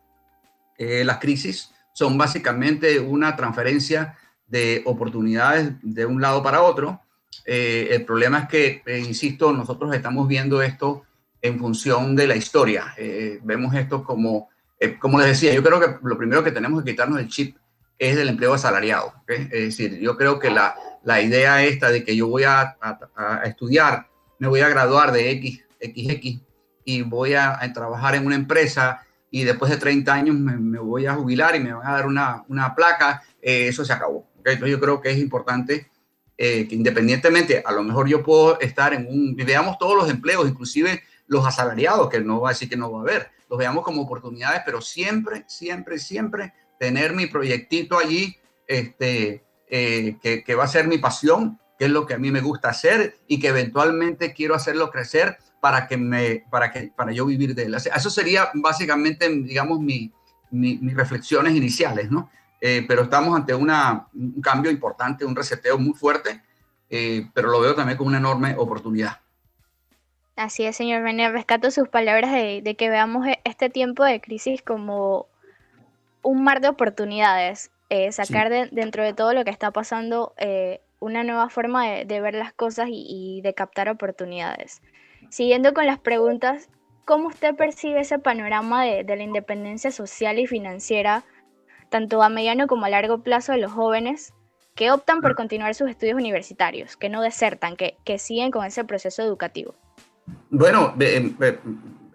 [0.79, 7.01] las crisis son básicamente una transferencia de oportunidades de un lado para otro.
[7.47, 11.05] Eh, el problema es que, eh, insisto, nosotros estamos viendo esto
[11.41, 12.95] en función de la historia.
[12.97, 14.49] Eh, vemos esto como,
[14.99, 17.57] como les decía, yo creo que lo primero que tenemos que quitarnos el chip
[17.99, 19.13] es del empleo asalariado.
[19.27, 23.43] Es decir, yo creo que la, la idea esta de que yo voy a, a,
[23.45, 24.09] estudiar,
[24.39, 26.41] me voy a graduar de X, XX
[26.85, 31.07] y voy a, trabajar en una empresa y después de 30 años me, me, voy
[31.07, 34.29] a jubilar y me van a dar una, una placa, eso se acabó.
[34.39, 35.91] Entonces yo creo que es importante
[36.43, 40.49] eh, que independientemente, a lo mejor yo puedo estar en un, veamos todos los empleos,
[40.49, 43.85] inclusive los asalariados, que no va a decir que no va a haber, los veamos
[43.85, 50.69] como oportunidades, pero siempre, siempre, siempre tener mi proyectito allí, este, eh, que, va a
[50.69, 54.33] ser mi pasión, que es lo que a mí me gusta hacer y que eventualmente
[54.33, 57.75] quiero hacerlo crecer para que me, para que, para yo vivir de él.
[57.75, 60.13] Eso sería básicamente, digamos, mi,
[60.51, 62.31] mis reflexiones iniciales, ¿no?
[62.61, 63.71] Eh, pero estamos ante un
[64.43, 66.43] cambio importante, un reseteo muy fuerte,
[66.91, 69.21] eh, pero lo veo también como una enorme oportunidad.
[70.37, 75.27] Así es, señor René, rescato sus palabras de, que veamos este tiempo de crisis como
[76.23, 80.35] un mar de oportunidades, eh, sacar dentro de todo lo que está pasando
[81.01, 84.83] una nueva forma de, ver las cosas y, de captar oportunidades.
[85.29, 86.69] Siguiendo con las preguntas,
[87.05, 91.25] ¿cómo usted percibe ese panorama de, de la independencia social y financiera
[91.91, 94.33] tanto a mediano como a largo plazo de los jóvenes
[94.75, 98.85] que optan por continuar sus estudios universitarios, que no desertan, que, que siguen con ese
[98.85, 99.75] proceso educativo?
[100.51, 101.33] Bueno, eh,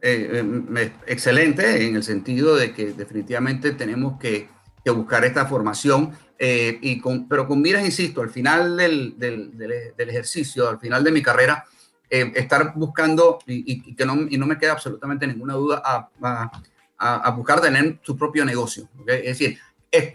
[0.01, 4.49] eh, excelente en el sentido de que definitivamente tenemos que,
[4.85, 9.57] que buscar esta formación, eh, y con, pero con miras, insisto, al final del, del,
[9.57, 11.65] del, ejercicio, al final de mi carrera,
[12.07, 16.51] estar buscando, y, y, que no, y no me queda absolutamente ninguna duda, a, a
[16.97, 18.89] a, buscar tener su propio negocio.
[19.07, 19.59] Es decir,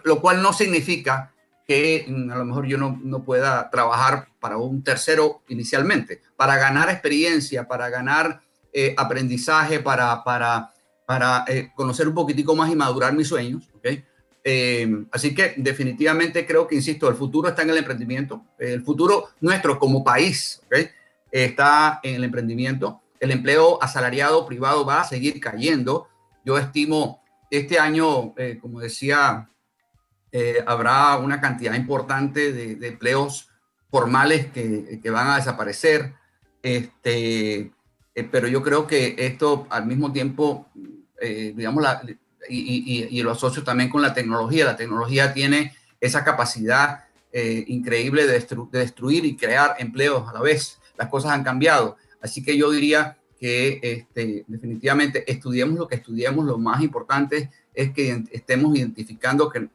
[0.04, 1.32] lo cual no significa
[1.66, 6.56] que mm, a lo mejor yo no, no, pueda trabajar para un tercero inicialmente, para
[6.56, 8.40] ganar experiencia, para ganar
[8.72, 10.72] eh, aprendizaje, para, para,
[11.06, 13.68] para eh, conocer un poquitico más y madurar mis sueños.
[13.74, 14.04] ¿okay?
[14.42, 18.44] Eh, así que definitivamente creo que, insisto, el futuro está en el emprendimiento.
[18.58, 20.88] El futuro nuestro como país ¿okay?
[21.30, 23.02] está en el emprendimiento.
[23.18, 26.08] El empleo asalariado privado va a seguir cayendo
[26.44, 29.50] yo estimo, este año, eh, como decía,
[30.32, 33.50] eh, habrá una cantidad importante de, empleos
[33.90, 36.14] formales que, que, van a desaparecer.
[36.62, 37.72] Este,
[38.30, 40.68] pero yo creo que esto al mismo tiempo,
[41.20, 42.02] digamos, la,
[42.48, 44.64] y, lo asocio también con la tecnología.
[44.64, 50.78] La tecnología tiene esa capacidad increíble de, de destruir y crear empleos a la vez.
[50.96, 51.96] Las cosas han cambiado.
[52.20, 57.90] Así que yo diría que este, definitivamente estudiemos lo que estudiemos, lo más importante es
[57.92, 59.68] que estemos identificando que,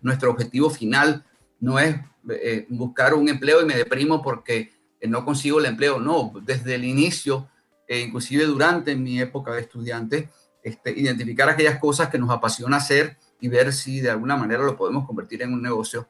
[0.00, 1.24] nuestro objetivo final
[1.60, 1.94] no es
[2.28, 6.74] eh, buscar un empleo y me deprimo porque eh, no consigo el empleo, no, desde
[6.74, 7.48] el inicio,
[7.86, 10.30] eh, inclusive durante mi época de estudiante,
[10.62, 14.76] este, identificar aquellas cosas que nos apasiona hacer y ver si de alguna manera lo
[14.76, 16.08] podemos convertir en un negocio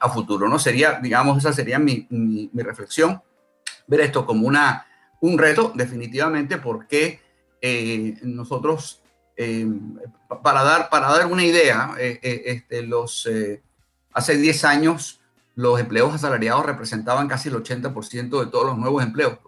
[0.00, 0.58] a futuro, ¿no?
[0.58, 3.22] Sería, digamos, esa sería mi, mi, mi reflexión,
[3.86, 4.84] ver esto como una
[5.24, 7.20] un reto, definitivamente, porque
[7.62, 9.02] eh, nosotros,
[9.38, 9.66] eh,
[10.42, 13.26] para, dar, para dar una idea, eh, este, los,
[14.12, 15.20] hace 10 años
[15.54, 19.38] los empleos asalariados representaban casi el 80% de todos los nuevos empleos,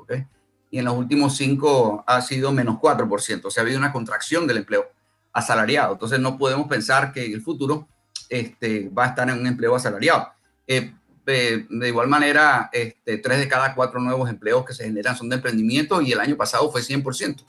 [0.70, 4.46] y en los últimos 5 ha sido menos 4%, o sea, ha habido una contracción
[4.46, 4.86] del empleo
[5.32, 5.92] asalariado.
[5.92, 7.88] Entonces no podemos pensar que en el futuro
[8.28, 10.32] este, va a estar en un empleo asalariado
[11.26, 15.36] de igual manera, este, tres de cada cuatro nuevos empleos que se generan son de
[15.36, 17.44] emprendimiento y el año pasado fue 100%.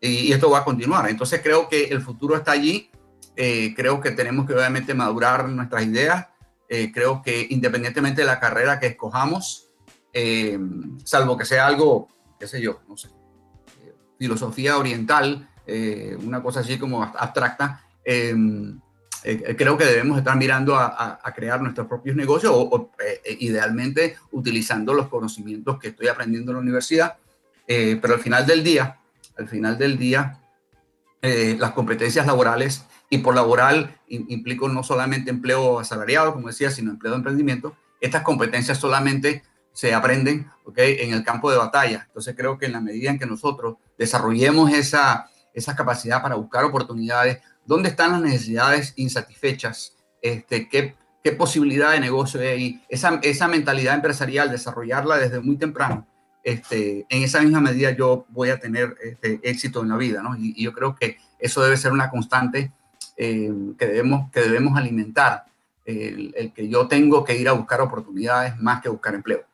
[0.00, 1.08] Y, esto va a continuar.
[1.08, 2.90] Entonces creo que el futuro está allí.
[3.36, 6.26] Eh, creo que tenemos que obviamente madurar nuestras ideas.
[6.68, 9.70] Eh, creo que independientemente de la carrera que escojamos,
[10.12, 10.58] eh,
[11.04, 12.08] salvo que sea algo,
[12.44, 13.08] qué sé yo, no sé,
[14.18, 15.48] filosofía oriental,
[16.22, 17.80] una cosa así como abstracta,
[19.26, 24.92] eh, creo que debemos estar mirando a, crear nuestros propios negocios o, eh, idealmente utilizando
[24.92, 27.16] los conocimientos que estoy aprendiendo en la universidad.
[27.66, 28.98] Eh, pero al final del día,
[29.38, 30.40] al final del día,
[31.22, 37.12] las competencias laborales, y por laboral implico no solamente empleo asalariado, como decía, sino empleo
[37.12, 39.42] de emprendimiento, estas competencias solamente
[39.74, 40.96] se aprenden ¿okay?
[41.00, 42.04] en el campo de batalla.
[42.06, 46.64] Entonces creo que en la medida en que nosotros desarrollemos esa, esa capacidad para buscar
[46.64, 49.96] oportunidades, ¿Dónde están las necesidades insatisfechas?
[50.20, 52.82] Este, ¿qué, ¿Qué posibilidad de negocio hay?
[52.88, 56.06] Esa, esa mentalidad empresarial, desarrollarla desde muy temprano,
[56.42, 60.36] este, en esa misma medida yo voy a tener este, éxito en la vida, ¿no?
[60.36, 62.72] Y, yo creo que eso debe ser una constante
[63.16, 65.46] eh, que, debemos, que debemos alimentar,
[65.86, 69.44] el, el, que yo tengo que ir a buscar oportunidades más que buscar empleo.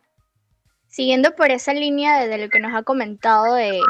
[0.90, 3.80] Siguiendo por esa línea de, lo que nos ha comentado de,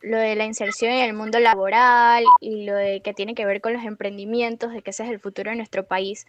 [0.00, 3.60] lo de la inserción en el mundo laboral y lo de que tiene que ver
[3.60, 6.24] con los emprendimientos, de que ese es el futuro de nuestro país,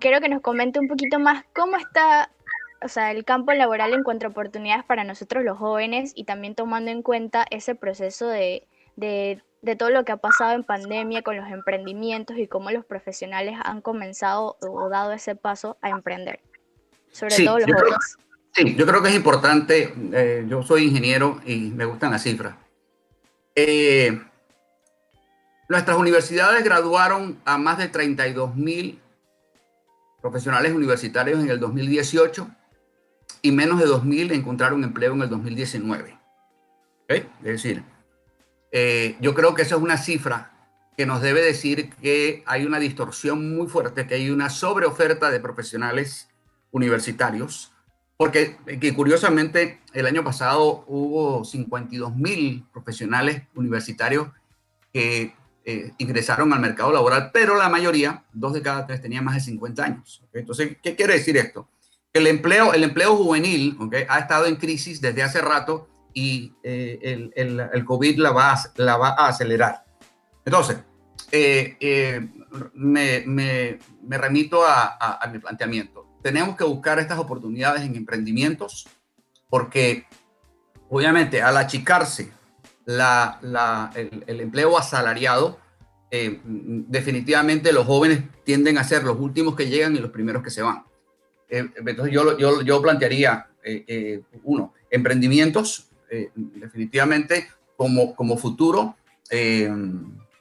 [0.00, 2.30] quiero que nos comente un poquito más cómo está
[2.82, 6.54] o sea, el campo laboral en cuanto a oportunidades para nosotros los jóvenes y también
[6.54, 8.66] tomando en cuenta ese proceso de,
[8.96, 9.40] de,
[9.78, 13.80] todo lo que ha pasado en pandemia con los emprendimientos y cómo los profesionales han
[13.80, 16.40] comenzado o dado ese paso a emprender,
[17.10, 18.18] sobre todo los jóvenes.
[18.56, 19.92] Sí, yo creo que es importante.
[20.12, 22.56] Eh, yo soy ingeniero y me gustan las cifras.
[23.54, 24.18] Eh,
[25.68, 28.98] nuestras universidades graduaron a más de 32 mil
[30.22, 32.48] profesionales universitarios en el 2018
[33.42, 36.18] y menos de 2.000 encontraron empleo en el 2019.
[37.08, 37.84] Es decir,
[38.72, 40.52] eh, yo creo que esa es una cifra
[40.96, 45.40] que nos debe decir que hay una distorsión muy fuerte, que hay una sobreoferta de
[45.40, 46.28] profesionales
[46.70, 47.75] universitarios
[48.16, 54.28] porque que curiosamente el año pasado hubo 52 mil profesionales universitarios
[54.92, 59.34] que eh, ingresaron al mercado laboral, pero la mayoría, dos de cada tres, tenían más
[59.34, 60.22] de 50 años.
[60.32, 61.68] Entonces, ¿qué quiere decir esto?
[62.12, 63.76] El empleo, el empleo juvenil
[64.08, 68.52] ha estado en crisis desde hace rato y eh, el, el, el, COVID la va,
[68.54, 69.84] a, la va a acelerar.
[70.44, 70.78] Entonces,
[71.32, 72.26] eh,
[72.72, 78.88] me, me, me, remito a, a mi planteamiento tenemos que buscar estas oportunidades en emprendimientos
[79.48, 80.06] porque
[80.88, 82.32] obviamente al achicarse
[82.84, 85.56] la, el, empleo asalariado,
[86.10, 90.50] eh, definitivamente los jóvenes tienden a ser los últimos que llegan y los primeros que
[90.50, 90.82] se van.
[91.48, 95.90] Eh, entonces yo, yo, yo plantearía, eh, uno, emprendimientos,
[96.34, 98.96] definitivamente como, como futuro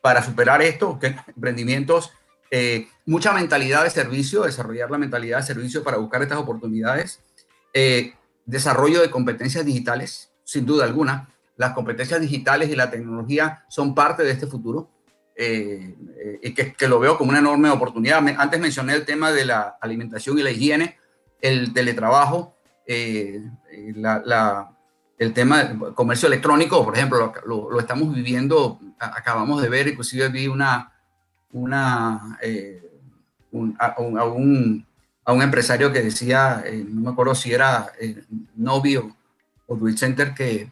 [0.02, 2.12] para superar esto, que emprendimientos
[2.52, 7.20] eh, mucha mentalidad de servicio, desarrollar la mentalidad de servicio para buscar estas oportunidades,
[7.74, 8.14] eh,
[8.46, 11.30] desarrollo de competencias digitales, sin duda alguna.
[11.58, 14.90] Las competencias digitales y la tecnología son parte de este futuro
[15.36, 15.96] eh,
[16.42, 18.26] y que, lo veo como una enorme oportunidad.
[18.38, 20.98] antes mencioné el tema de la alimentación y la higiene,
[21.42, 22.56] el teletrabajo,
[23.96, 24.72] la,
[25.18, 30.30] el tema del comercio electrónico, por ejemplo, lo, lo, estamos viviendo, acabamos de ver, inclusive
[30.30, 30.95] vi una,
[31.56, 32.82] una, eh,
[33.80, 38.24] a, un, a, un, empresario que decía, eh, no me acuerdo si era eh,
[38.56, 39.16] Novio
[39.66, 40.72] o Duit Center, que,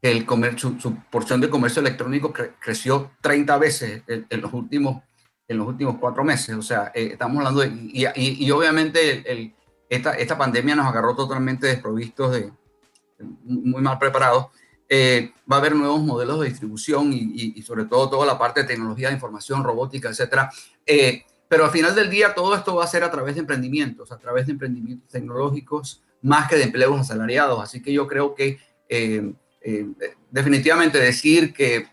[0.00, 5.02] el comercio, su, porción de comercio electrónico creció 30 veces en, los últimos,
[5.48, 6.54] en los últimos cuatro meses.
[6.56, 7.72] O sea, estamos hablando de,
[8.14, 9.54] y, obviamente
[9.88, 12.52] esta, esta pandemia nos agarró totalmente desprovistos, de,
[13.44, 14.48] muy mal preparados.
[14.88, 18.66] Eh, va a haber nuevos modelos de distribución y, sobre todo toda la parte de
[18.66, 20.50] tecnología de información, robótica, etcétera.
[20.84, 24.12] Eh, pero al final del día todo esto va a ser a través de emprendimientos,
[24.12, 27.62] a través de emprendimientos tecnológicos, más que de empleos asalariados.
[27.62, 28.58] Así que yo creo que
[28.88, 29.32] eh,
[30.30, 31.88] definitivamente decir que,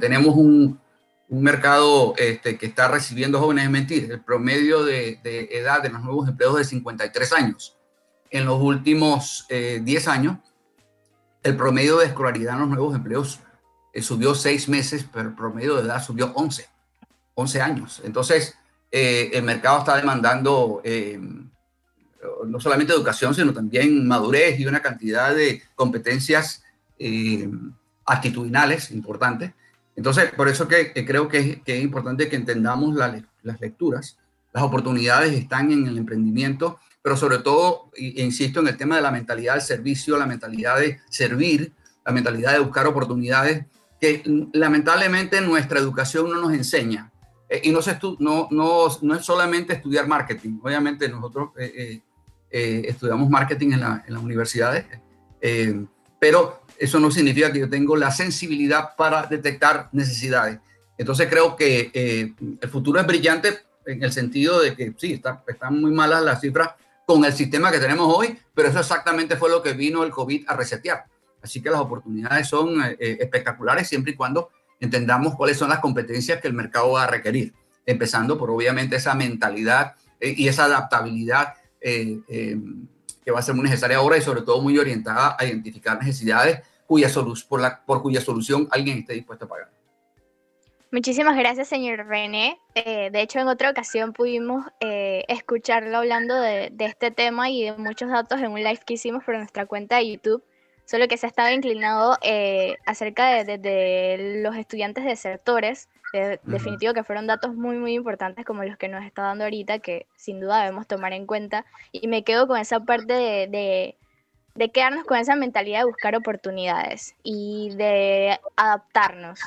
[0.00, 0.80] tenemos un,
[1.28, 4.10] mercado este, que está recibiendo jóvenes es mentir.
[4.10, 7.78] El promedio de, de, edad de los nuevos empleos es de 53 años.
[8.30, 10.38] En los últimos 10 eh, años,
[11.42, 13.40] el promedio de escolaridad en los nuevos empleos
[14.00, 16.66] subió 6 meses, pero el promedio de edad subió 11,
[17.34, 18.00] 11 años.
[18.04, 18.56] Entonces,
[18.90, 20.82] el mercado está demandando
[22.46, 26.62] no solamente educación, sino también madurez y una cantidad de competencias
[26.98, 27.48] eh,
[28.04, 29.52] actitudinales importantes.
[29.96, 34.18] Entonces, por eso que, creo que es, importante que entendamos las lecturas.
[34.52, 39.10] Las oportunidades están en el emprendimiento, pero sobre todo, insisto, en el tema de la
[39.10, 41.72] mentalidad del servicio, la mentalidad de servir,
[42.04, 43.66] la mentalidad de buscar oportunidades,
[44.00, 44.22] que
[44.52, 47.10] lamentablemente nuestra educación no nos enseña.
[47.48, 50.58] Eh, y no, se no, no, no, es solamente estudiar marketing.
[50.62, 52.00] Obviamente nosotros eh,
[52.54, 54.84] eh, estudiamos marketing en, la, en las universidades,
[55.40, 55.86] eh,
[56.20, 60.58] pero eso no significa que yo tengo la sensibilidad para detectar necesidades.
[60.98, 65.42] Entonces creo que eh, el futuro es brillante en el sentido de que sí, está,
[65.48, 66.74] están muy malas las cifras
[67.12, 70.44] con el sistema que tenemos hoy, pero eso exactamente fue lo que vino el COVID
[70.48, 71.04] a resetear.
[71.42, 74.50] Así que las oportunidades son espectaculares siempre y cuando
[74.80, 77.52] entendamos cuáles son las competencias que el mercado va a requerir,
[77.86, 82.56] empezando por obviamente esa mentalidad y esa adaptabilidad eh, eh,
[83.24, 86.60] que va a ser muy necesaria ahora y sobre todo muy orientada a identificar necesidades
[86.86, 87.08] cuya
[87.48, 89.70] por, por cuya solución alguien esté dispuesto a pagar.
[90.92, 92.60] Muchísimas gracias, señor René.
[92.74, 97.72] Eh, de hecho, en otra ocasión pudimos escucharlo hablando de, de, este tema y de
[97.72, 100.44] muchos datos en un live que hicimos por nuestra cuenta de YouTube,
[100.84, 102.18] solo que se estaba inclinado
[102.84, 105.88] acerca de, de, los estudiantes desertores
[106.44, 110.06] definitivo que fueron datos muy, muy importantes como los que nos está dando ahorita, que
[110.16, 111.64] sin duda debemos tomar en cuenta.
[111.90, 113.96] Y me quedo con esa parte de,
[114.54, 119.40] de, quedarnos con esa mentalidad de buscar oportunidades y de adaptarnos.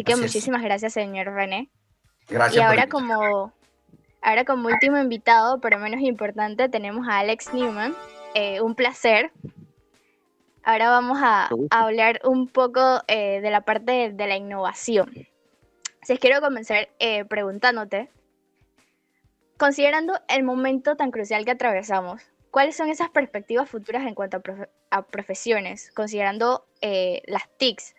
[0.00, 1.68] Así que muchísimas gracias, señor René.
[2.26, 2.56] Gracias.
[2.56, 3.52] Y ahora como,
[4.22, 7.94] ahora como último invitado, pero menos importante, tenemos a Alex Newman.
[8.34, 9.30] Eh, un placer.
[10.62, 15.12] Ahora vamos a, hablar un poco eh, de la parte de la innovación.
[16.02, 18.08] Si quiero comenzar eh, preguntándote,
[19.58, 24.40] considerando el momento tan crucial que atravesamos, ¿cuáles son esas perspectivas futuras en cuanto
[24.90, 26.64] a, profesiones, considerando
[27.26, 27.94] las TICs?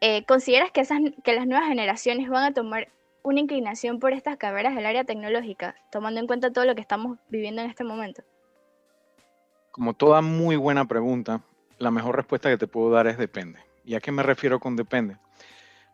[0.00, 0.82] Eh, ¿Consideras que,
[1.24, 2.88] que las nuevas generaciones van a tomar
[3.22, 7.18] una inclinación por estas carreras del área tecnológica, tomando en cuenta todo lo que estamos
[7.28, 8.22] viviendo en este momento?
[9.72, 11.40] Como toda muy buena pregunta,
[11.78, 13.58] la mejor respuesta que te puedo dar es depende.
[13.84, 15.16] ¿Y a qué me refiero con depende?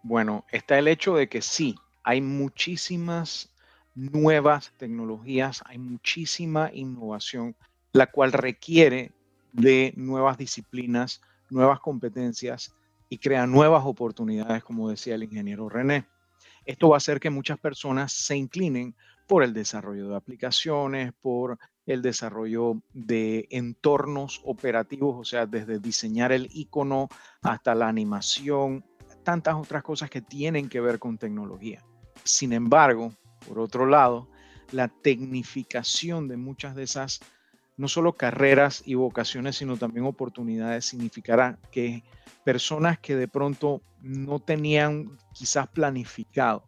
[0.03, 3.51] Bueno, está el hecho de que sí, hay muchísimas
[3.95, 7.55] nuevas tecnologías, hay muchísima innovación,
[7.93, 9.13] la cual requiere
[9.53, 12.75] de nuevas disciplinas, nuevas competencias
[13.13, 16.07] y crea nuevas oportunidades, como decía el ingeniero René.
[16.65, 18.97] Esto va a hacer que muchas personas se inclinen
[19.29, 26.33] por el desarrollo de aplicaciones, por el desarrollo de entornos operativos, o sea, desde diseñar
[26.33, 27.11] el icono
[27.43, 28.83] hasta la animación,
[29.23, 31.85] tantas otras cosas que tienen que ver con tecnología.
[32.25, 33.13] Sin embargo,
[33.47, 34.27] por otro lado,
[34.71, 37.21] la tecnificación de muchas de esas,
[37.83, 42.05] no solo carreras y vocaciones, sino también oportunidades, significará que
[42.45, 46.65] personas que de pronto no tenían quizás planificado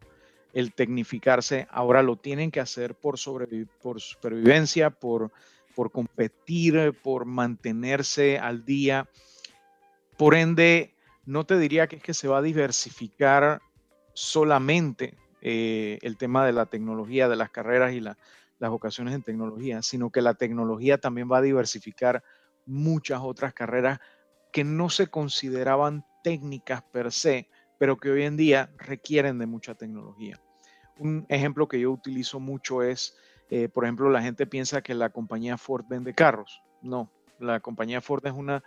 [0.51, 3.15] el tecnificarse, ahora lo tienen que hacer por,
[3.81, 5.31] por supervivencia, por,
[5.93, 9.07] competir, por mantenerse al día.
[10.17, 10.95] Por ende,
[11.25, 13.61] no te diría que es que se va a diversificar
[14.13, 18.01] solamente eh, el tema de la tecnología, de las carreras y
[18.59, 22.23] las vocaciones en tecnología, sino que la tecnología también va a diversificar
[22.65, 23.99] muchas otras carreras
[24.51, 29.75] que no se consideraban técnicas per se, pero que hoy en día requieren de mucha
[29.75, 30.41] tecnología.
[30.97, 33.17] Un ejemplo que yo utilizo mucho es,
[33.49, 36.61] eh, por ejemplo, la gente piensa que la compañía Ford vende carros.
[36.81, 38.63] No, la compañía Ford es una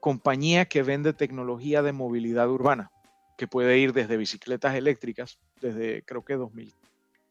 [0.00, 2.92] compañía que vende tecnología de movilidad urbana,
[3.36, 6.36] que puede ir desde bicicletas eléctricas, desde creo que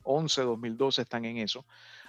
[0.06, 1.66] 2011, 2012 están en eso,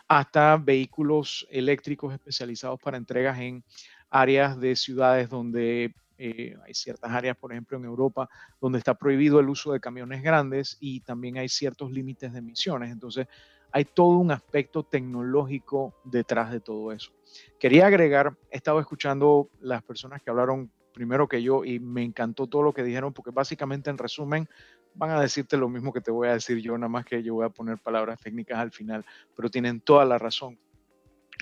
[0.07, 3.65] hasta vehículos eléctricos especializados para entregas en
[4.11, 8.27] áreas de ciudades donde Eh, hay ciertas áreas, por ejemplo, en Europa,
[8.59, 12.91] donde está prohibido el uso de camiones grandes y también hay ciertos límites de emisiones.
[12.91, 13.27] Entonces,
[13.71, 17.13] hay todo un aspecto tecnológico detrás de todo eso.
[17.59, 22.47] Quería agregar, he estado escuchando las personas que hablaron primero que yo y me encantó
[22.47, 24.49] todo lo que dijeron porque básicamente en resumen
[24.97, 27.35] van a decirte lo mismo que te voy a decir yo, nada más que yo
[27.35, 30.59] voy a poner palabras técnicas al final, pero tienen toda la razón.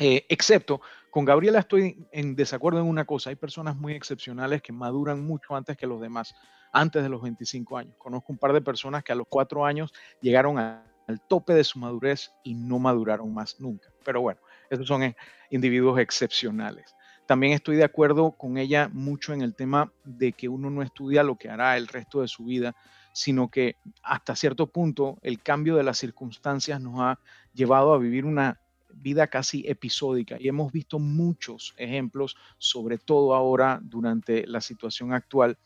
[0.00, 0.80] Eh, excepto
[1.14, 5.54] con Gabriela estoy en desacuerdo en una cosa, hay personas muy excepcionales que maduran mucho
[5.54, 6.34] antes que los demás,
[6.72, 7.94] antes de los 25 años.
[7.98, 11.78] Conozco un par de personas que a los cuatro años llegaron al tope de su
[11.78, 13.90] madurez y no maduraron más nunca.
[14.04, 14.40] Pero bueno,
[14.70, 15.16] esos son eh,
[15.50, 16.96] individuos excepcionales.
[17.26, 21.22] También estoy de acuerdo con ella mucho en el tema de que uno no estudia
[21.22, 22.74] lo que hará el resto de su vida,
[23.14, 27.20] sino que hasta cierto punto el cambio de las circunstancias nos ha
[27.54, 28.60] llevado a vivir una
[28.92, 30.36] vida casi episódica.
[30.40, 35.56] Y hemos visto muchos ejemplos, sobre todo ahora durante la situación actual,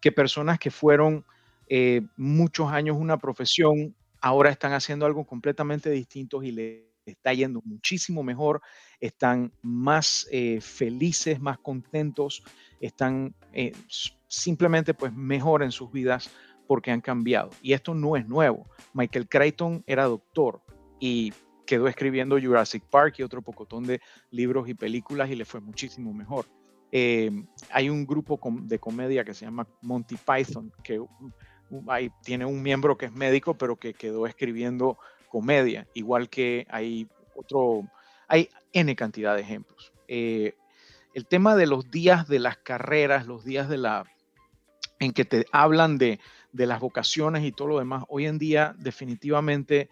[0.00, 1.24] que personas que fueron
[1.68, 7.62] eh, muchos años una profesión ahora están haciendo algo completamente distinto y le está yendo
[7.64, 8.60] muchísimo mejor,
[8.98, 12.42] están más eh, felices, más contentos,
[12.80, 13.72] están eh,
[14.26, 16.30] simplemente pues mejor en sus vidas
[16.66, 17.50] porque han cambiado.
[17.62, 18.68] Y esto no es nuevo.
[18.94, 20.62] Michael Crichton era doctor
[21.00, 21.32] y
[21.66, 24.00] quedó escribiendo Jurassic Park y otro pocotón de
[24.30, 26.46] libros y películas y le fue muchísimo mejor.
[26.92, 27.30] Eh,
[27.70, 31.00] hay un grupo de comedia que se llama Monty Python, que
[32.22, 34.98] tiene un miembro que es médico, pero que quedó escribiendo
[35.28, 37.82] comedia, igual que hay otro,
[38.28, 39.92] hay N cantidad de ejemplos.
[40.08, 40.54] Eh,
[41.12, 44.04] el tema de los días de las carreras, los días de la,
[45.00, 46.20] en que te hablan de,
[46.56, 49.90] de las vocaciones y todo lo demás, hoy en día definitivamente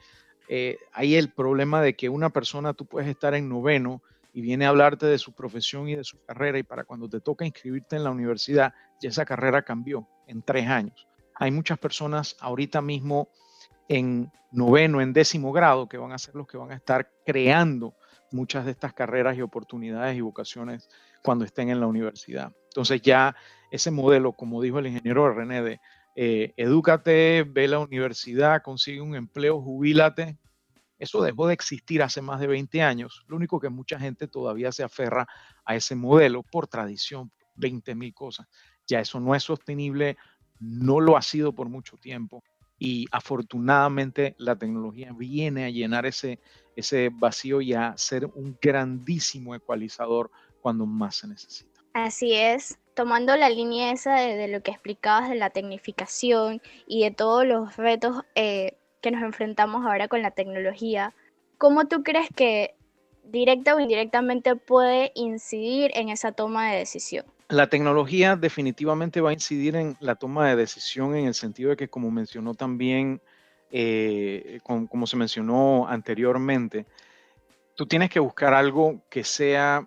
[0.49, 4.03] eh, hay el problema de que una persona, tú puedes estar en noveno
[4.33, 7.21] y viene a hablarte de su profesión y de su carrera y para cuando te
[7.21, 11.07] toca inscribirte en la universidad, ya esa carrera cambió en tres años.
[11.37, 13.29] Hay muchas personas ahorita mismo
[13.89, 17.95] en noveno, en décimo grado, que van a ser los que van a estar creando
[18.33, 20.89] muchas de estas carreras y oportunidades y vocaciones
[21.23, 22.53] cuando estén en la universidad.
[22.69, 23.37] Entonces ya
[23.71, 25.81] ese modelo, como dijo el ingeniero René, de
[26.15, 30.39] eh, edúcate, ve a la universidad, consigue un empleo, jubílate.
[30.99, 33.25] Eso dejó de existir hace más de 20 años.
[33.27, 35.27] Lo único que mucha gente todavía se aferra
[35.65, 38.47] a ese modelo por tradición, 20 mil cosas.
[38.87, 40.17] Ya eso no es sostenible,
[40.61, 42.43] no lo ha sido por mucho tiempo
[42.79, 46.41] y afortunadamente la tecnología viene a llenar ese,
[46.77, 51.74] ese vacío y a ser un grandísimo ecualizador cuando más se necesita.
[51.95, 57.12] Así es, tomando la línea esa de, lo que explicabas de la tecnificación y de
[57.12, 61.14] todos los retos eh, que nos enfrentamos ahora con la tecnología,
[61.57, 62.74] ¿cómo tú crees que
[63.22, 67.26] directa o indirectamente puede incidir en esa toma de decisión?
[67.49, 71.76] La tecnología definitivamente va a incidir en la toma de decisión en el sentido de
[71.76, 73.20] que, como mencionó también,
[73.70, 76.86] eh, como se mencionó anteriormente,
[77.76, 79.86] tú tienes que buscar algo que sea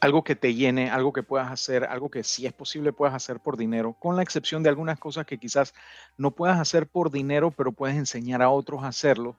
[0.00, 3.40] algo que te llene, algo que puedas hacer, algo que si es posible puedas hacer
[3.40, 5.74] por dinero, con la excepción de algunas cosas que quizás
[6.16, 9.36] no puedas hacer por dinero, pero puedes enseñar a otros a hacerlo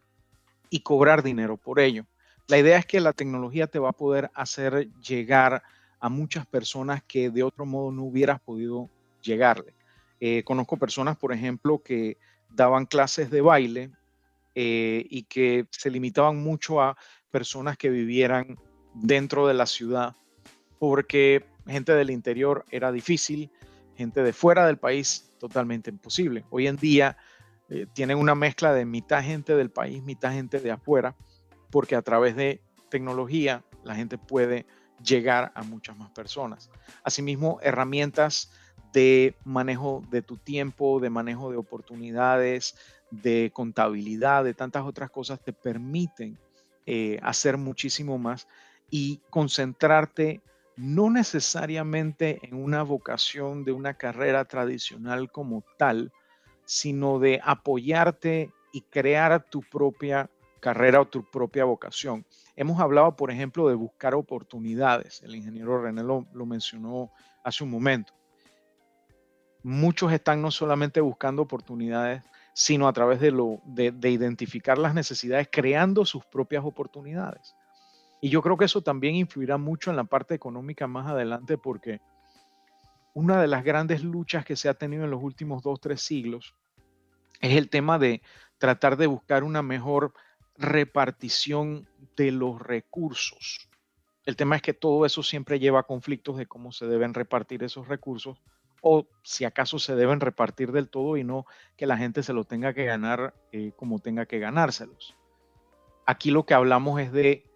[0.69, 2.05] y cobrar dinero por ello.
[2.47, 5.63] La idea es que la tecnología te va a poder hacer llegar
[5.99, 8.89] a muchas personas que de otro modo no hubieras podido
[9.21, 9.73] llegarle.
[10.19, 12.17] Eh, conozco personas, por ejemplo, que
[12.49, 13.91] daban clases de baile
[14.55, 16.97] eh, y que se limitaban mucho a
[17.31, 18.57] personas que vivieran
[18.93, 20.15] dentro de la ciudad
[20.79, 23.51] porque gente del interior era difícil,
[23.95, 26.45] gente de fuera del país totalmente imposible.
[26.49, 27.17] Hoy en día
[27.69, 31.15] eh, tienen una mezcla de mitad gente del país, mitad gente de afuera,
[31.69, 34.65] porque a través de tecnología la gente puede
[35.03, 36.69] llegar a muchas más personas.
[37.03, 38.51] Asimismo, herramientas
[38.93, 42.75] de manejo de tu tiempo, de manejo de oportunidades,
[43.11, 46.39] de contabilidad, de tantas otras cosas te permiten
[46.85, 48.47] eh, hacer muchísimo más
[48.89, 50.41] y concentrarte
[50.79, 56.13] no necesariamente en una vocación de una carrera tradicional como tal,
[56.63, 60.29] sino de apoyarte y crear tu propia
[60.61, 62.25] carrera o tu propia vocación.
[62.55, 65.21] Hemos hablado, por ejemplo, de buscar oportunidades.
[65.21, 67.11] El ingeniero René lo, mencionó
[67.43, 68.13] hace un momento.
[69.63, 72.23] Muchos están no solamente buscando oportunidades,
[72.53, 77.53] sino a través de, lo, de identificar las necesidades, creando sus propias oportunidades.
[78.21, 82.01] Y yo creo que eso también influirá mucho en la parte económica más adelante porque
[83.13, 86.55] una de las grandes luchas que se ha tenido en los últimos dos, tres siglos
[87.41, 88.21] es el tema de
[88.57, 90.13] tratar de buscar una mejor
[90.57, 93.69] repartición de los recursos.
[94.25, 97.63] El tema es que todo eso siempre lleva a conflictos de cómo se deben repartir
[97.63, 98.41] esos recursos
[98.81, 101.45] o si acaso se deben repartir del todo y no
[101.77, 105.15] que la gente se lo tenga que ganar eh, como tenga que ganárselos.
[106.05, 107.48] Aquí lo que hablamos es de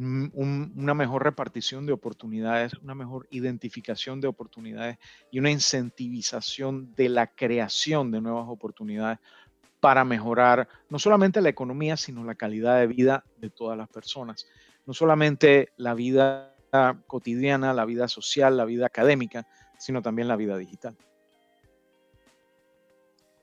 [0.00, 4.98] una mejor repartición de oportunidades, una mejor identificación de oportunidades
[5.30, 9.18] y una incentivización de la creación de nuevas oportunidades
[9.80, 14.46] para mejorar no solamente la economía, sino la calidad de vida de todas las personas.
[14.86, 16.54] No solamente la vida
[17.06, 19.46] cotidiana, la vida social, la vida académica,
[19.78, 20.96] sino también la vida digital.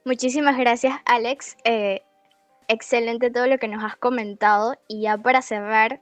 [0.06, 1.58] Muchísimas gracias, Alex.
[1.66, 2.02] Eh,
[2.68, 4.76] excelente todo lo que nos has comentado.
[4.88, 6.00] Y ya para cerrar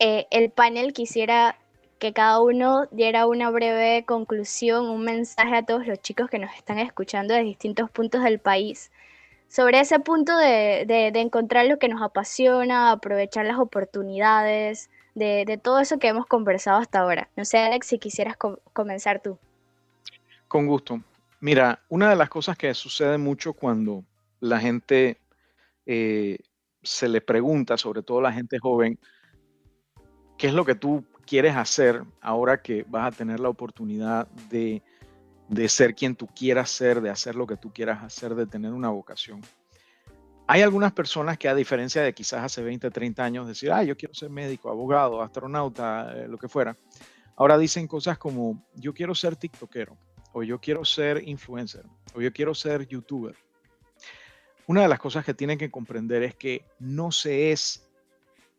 [0.00, 1.56] eh, el panel, quisiera
[2.00, 6.52] que cada uno diera una breve conclusión, un mensaje a todos los chicos que nos
[6.56, 8.90] están escuchando de distintos puntos del país
[9.50, 15.98] sobre ese punto de, encontrar lo que nos apasiona, aprovechar las oportunidades, de, todo eso
[15.98, 17.28] que hemos conversado hasta ahora.
[17.36, 18.36] No sé, Alex, si quisieras
[18.72, 19.38] comenzar tú.
[20.46, 21.00] Con gusto.
[21.40, 24.04] Mira, una de las cosas que sucede mucho cuando
[24.38, 25.18] la gente
[25.84, 26.38] eh,
[26.82, 29.00] se le pregunta, sobre todo la gente joven,
[30.40, 34.82] ¿qué es lo que tú quieres hacer ahora que vas a tener la oportunidad de
[35.50, 38.72] de ser quien tú quieras ser, de hacer lo que tú quieras hacer, de tener
[38.72, 39.40] una vocación.
[40.46, 43.96] Hay algunas personas que a diferencia de quizás hace 20, 30 años decir, ah, yo
[43.96, 46.76] quiero ser médico, abogado, astronauta, eh, lo que fuera,
[47.34, 49.96] ahora dicen cosas como, yo quiero ser tiktokero,
[50.32, 51.84] o yo quiero ser influencer,
[52.14, 53.34] o yo quiero ser youtuber.
[54.68, 57.90] Una de las cosas que tienen que comprender es que no se es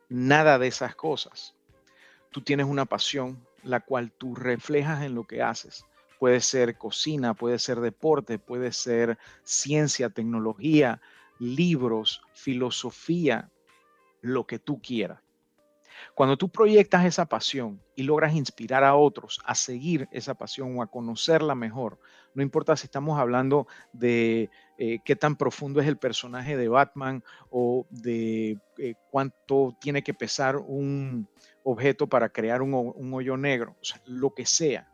[0.09, 1.55] nada de esas cosas.
[2.31, 5.85] Tú tienes una pasión, la cual tú reflejas en lo que haces
[6.21, 11.01] puede ser cocina, puede ser deporte, puede ser ciencia, tecnología,
[11.39, 13.49] libros, filosofía,
[14.21, 15.19] lo que tú quieras.
[16.13, 20.83] Cuando tú proyectas esa pasión y logras inspirar a otros a seguir esa pasión o
[20.83, 21.97] a conocerla mejor,
[22.35, 27.23] no importa si estamos hablando de eh, qué tan profundo es el personaje de Batman
[27.49, 31.27] o de eh, cuánto tiene que pesar un
[31.63, 34.87] objeto para crear un, un hoyo negro, o sea, lo que sea.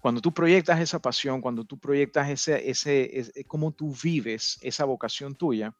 [0.00, 4.84] Cuando tú proyectas esa pasión, cuando tú proyectas ese, ese, ese, cómo tú vives esa
[4.84, 5.74] vocación tuya,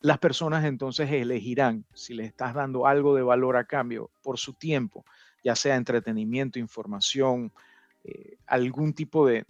[0.00, 4.54] las personas entonces elegirán si le estás dando algo de valor a cambio por su
[4.54, 5.04] tiempo,
[5.42, 7.52] ya sea entretenimiento, información,
[8.04, 9.44] eh, algún tipo de,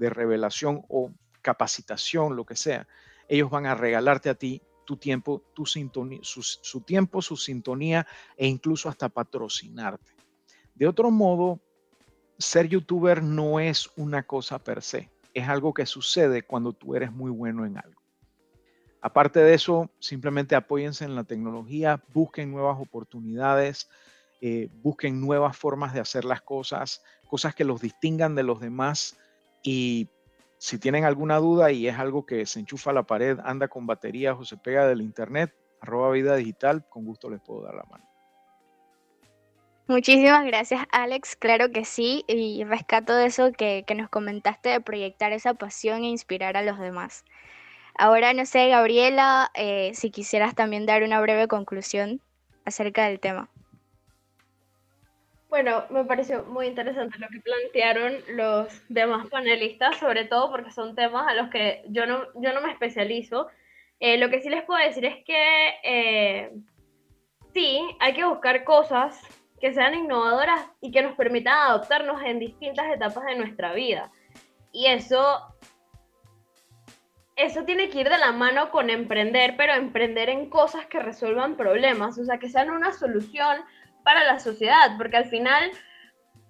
[0.00, 1.12] revelación o
[1.42, 2.86] capacitación, lo que sea.
[3.28, 8.06] Ellos van a regalarte a ti tu tiempo, tu sintonía, su tiempo, su sintonía
[8.36, 10.12] e incluso hasta patrocinarte.
[10.74, 11.60] De otro modo,
[12.38, 17.12] ser youtuber no es una cosa per se, es algo que sucede cuando tú eres
[17.12, 18.02] muy bueno en algo.
[19.00, 23.88] Aparte de eso, simplemente apóyense en la tecnología, busquen nuevas oportunidades,
[24.40, 29.18] eh, busquen nuevas formas de hacer las cosas, cosas que los distingan de los demás
[29.62, 30.08] y
[30.64, 33.86] si tienen alguna duda y es algo que se enchufa a la pared, anda con
[33.86, 37.84] baterías o se pega del internet, arroba vida digital, con gusto les puedo dar la
[37.84, 38.08] mano.
[39.88, 41.36] Muchísimas gracias, Alex.
[41.36, 46.08] Claro que sí, y rescato de eso que, nos comentaste de proyectar esa pasión e
[46.08, 47.26] inspirar a los demás.
[47.98, 52.22] Ahora, no sé, Gabriela, eh, si quisieras también dar una breve conclusión
[52.64, 53.50] acerca del tema.
[55.54, 60.96] Bueno, me pareció muy interesante lo que plantearon los demás panelistas, sobre todo porque son
[60.96, 63.46] temas a los que yo no, yo no me especializo.
[64.00, 66.50] Eh, lo que sí les puedo decir es que eh,
[67.52, 69.16] sí, hay que buscar cosas
[69.60, 74.10] que sean innovadoras y que nos permitan adoptarnos en distintas etapas de nuestra vida.
[74.72, 75.38] Y eso,
[77.36, 81.56] eso tiene que ir de la mano con emprender, pero emprender en cosas que resuelvan
[81.56, 83.58] problemas, o sea, que sean una solución
[84.04, 85.72] para la sociedad, porque al final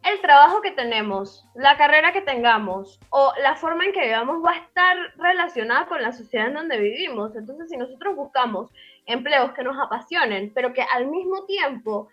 [0.05, 4.53] el trabajo que tenemos, la carrera que tengamos o la forma en que vivamos va
[4.53, 7.35] a estar relacionada con la sociedad en donde vivimos.
[7.37, 8.71] Entonces, si nosotros buscamos
[9.07, 12.09] empleos que nos apasionen, pero que al mismo tiempo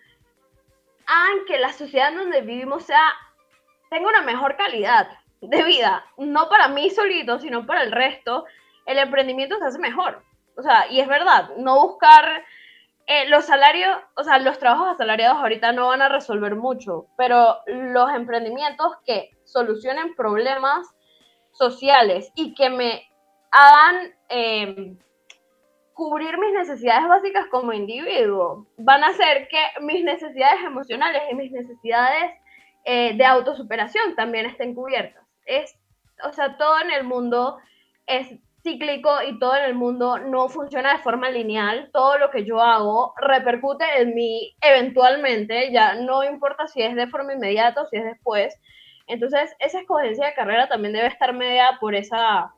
[1.06, 3.12] hagan que la sociedad en donde vivimos sea,
[3.90, 5.08] tenga una mejor calidad
[5.42, 8.46] de vida, no para mí solito, sino para el resto,
[8.86, 10.22] el emprendimiento se hace mejor.
[10.56, 12.44] O sea, y es verdad, no buscar
[13.06, 17.58] eh, los salarios, o sea, los trabajos asalariados ahorita no van a resolver mucho, pero
[17.66, 20.86] los emprendimientos que solucionen problemas
[21.52, 23.08] sociales y que me
[23.50, 24.96] hagan eh,
[25.94, 31.52] cubrir mis necesidades básicas como individuo, van a hacer que mis necesidades emocionales y mis
[31.52, 32.32] necesidades
[32.84, 35.24] eh, de autosuperación también estén cubiertas.
[35.44, 35.78] Es,
[36.24, 37.58] o sea, todo en el mundo
[38.06, 38.32] es
[38.62, 41.90] cíclico y todo en el mundo no funciona de forma lineal.
[41.92, 47.08] Todo lo que yo hago repercute en mí eventualmente, ya no importa si es de
[47.08, 48.54] forma inmediata o si es después.
[49.06, 52.54] Entonces, esa escogencia de carrera también debe estar mediada por esa,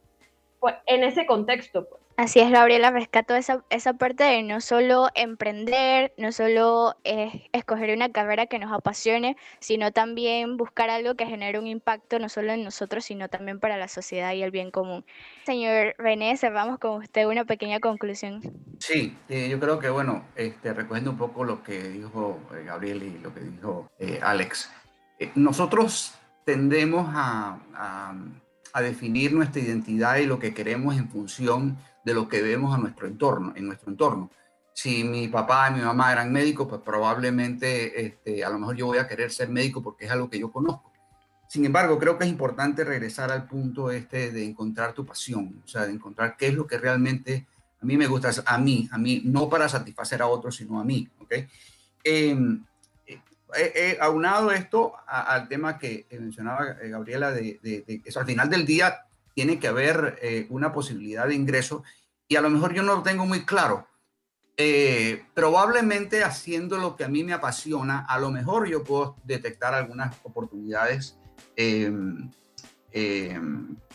[0.86, 1.88] en ese contexto.
[1.88, 2.03] Pues.
[2.16, 7.92] Así es, Gabriela, rescato esa, esa parte de no solo emprender, no solo eh, escoger
[7.92, 12.52] una carrera que nos apasione, sino también buscar algo que genere un impacto no solo
[12.52, 15.04] en nosotros, sino también para la sociedad y el bien común.
[15.44, 18.42] Señor René, cerramos con usted una pequeña conclusión.
[18.78, 23.02] Sí, eh, yo creo que, bueno, este, recogiendo un poco lo que dijo eh, Gabriel
[23.02, 23.90] y lo que dijo
[24.22, 24.70] Alex,
[25.34, 28.14] nosotros tendemos a, a,
[28.72, 32.78] a definir nuestra identidad y lo que queremos en función de lo que vemos a
[32.78, 34.30] nuestro entorno, en nuestro entorno.
[34.74, 38.86] Si mi papá y mi mamá eran médicos, pues probablemente este, a lo mejor yo
[38.86, 40.92] voy a querer ser médico porque es algo que yo conozco.
[41.48, 45.68] Sin embargo, creo que es importante regresar al punto este de encontrar tu pasión, o
[45.68, 47.46] sea, de encontrar qué es lo que realmente
[47.80, 50.84] a mí me gusta, a mí, a mí, no para satisfacer a otros, sino a
[50.84, 51.34] mí, ¿ok?
[52.02, 52.64] Em,
[53.56, 59.06] eh, aunado esto al tema que mencionaba eh, Gabriela, de, que al final del día
[59.34, 61.82] tiene que haber eh, una posibilidad de ingreso
[62.28, 63.86] y a lo mejor yo no lo tengo muy claro.
[64.56, 69.74] Eh, probablemente haciendo lo que a mí me apasiona, a lo mejor yo puedo detectar
[69.74, 71.18] algunas oportunidades
[71.56, 72.30] em,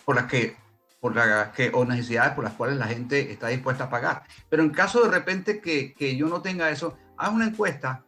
[0.04, 0.58] por las que
[1.00, 4.24] por las que, o necesidades por las cuales la gente está dispuesta a pagar.
[4.50, 8.04] Pero en caso de repente que, que yo no tenga eso, haz una encuesta,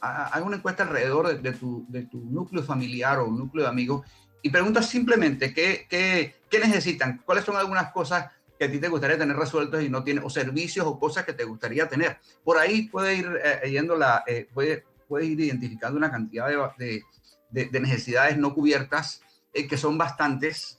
[0.00, 4.06] haz una encuesta alrededor de, tu, de tu núcleo familiar o núcleo de amigos
[4.46, 8.86] y pregunta simplemente qué, qué, qué, necesitan, cuáles son algunas cosas que a ti te
[8.86, 12.18] gustaría tener resueltas y no tienes, o servicios o cosas que te gustaría tener.
[12.44, 16.46] Por ahí puede ir eh, yendo la, eh, puede, puede, ir identificando una cantidad
[16.78, 17.02] de,
[17.50, 19.20] de, de necesidades no cubiertas,
[19.52, 20.78] eh, que son bastantes.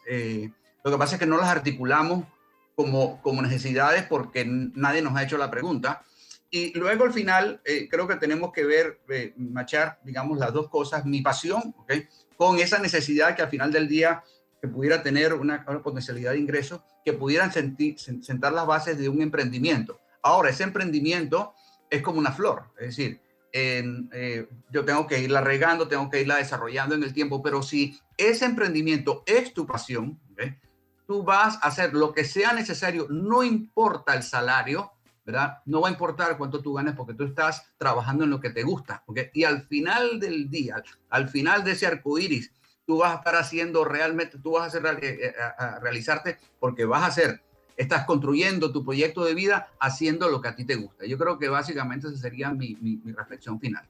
[0.86, 2.24] lo que pasa es que no las articulamos
[2.74, 6.04] como, como necesidades porque nadie nos ha hecho la pregunta.
[6.50, 9.02] Y luego al final creo que tenemos que ver,
[9.36, 12.08] machar, digamos, las dos cosas, mi pasión, ¿okay?
[12.38, 14.24] Con esa necesidad que al final del día
[14.62, 19.22] que pudiera tener una, potencialidad de ingreso, que pudieran sentir, sentar las bases de un
[19.22, 20.00] emprendimiento.
[20.22, 21.54] Ahora, ese emprendimiento
[21.90, 23.22] es como una flor, es decir,
[23.54, 28.00] eh, yo tengo que irla regando, tengo que irla desarrollando en el tiempo, pero si
[28.18, 30.20] ese emprendimiento es tu pasión,
[31.08, 34.92] tú vas a hacer lo que sea necesario, no importa el salario,
[35.66, 38.64] No va a importar cuánto tú ganes porque tú estás trabajando en lo que te
[38.64, 39.04] gusta.
[39.34, 42.52] Y al final del día, al final de ese arco iris,
[42.86, 45.34] tú vas a estar haciendo realmente, tú vas a, hacer, eh,
[45.82, 47.42] realizarte porque vas a hacer,
[47.76, 51.06] estás construyendo tu proyecto de vida haciendo lo que a ti te gusta.
[51.06, 53.88] Yo creo que básicamente esa sería mi reflexión final.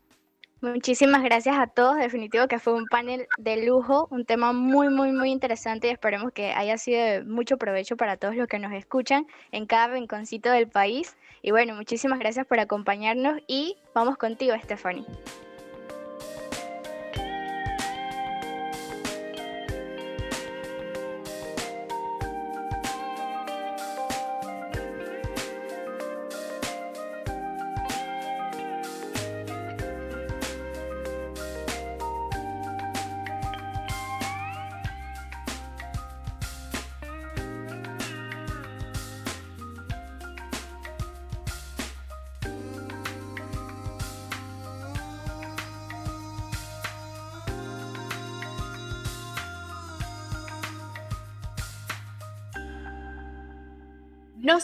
[0.62, 1.98] Muchísimas gracias a todos.
[1.98, 6.32] Definitivo que fue un panel de lujo, un tema muy, muy, muy interesante y esperemos
[6.32, 10.50] que haya sido de mucho provecho para todos los que nos escuchan en cada rinconcito
[10.50, 11.16] del país.
[11.44, 15.06] Y bueno, muchísimas gracias por acompañarnos y vamos contigo, Stephanie.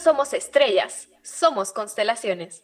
[0.04, 2.62] Somos estrellas, somos constelaciones.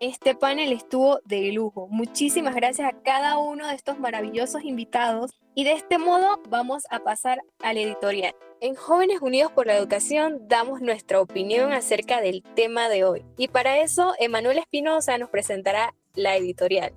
[0.00, 1.88] Este panel estuvo de lujo.
[1.88, 6.98] Muchísimas gracias a cada uno de estos maravillosos invitados y de este modo vamos a
[6.98, 8.34] pasar al editorial.
[8.60, 13.48] En Jóvenes Unidos por la Educación damos nuestra opinión acerca del tema de hoy y
[13.48, 16.92] para eso Emanuel Espinosa nos presentará la editorial.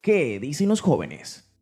[0.00, 1.52] ¿Qué dicen los jóvenes?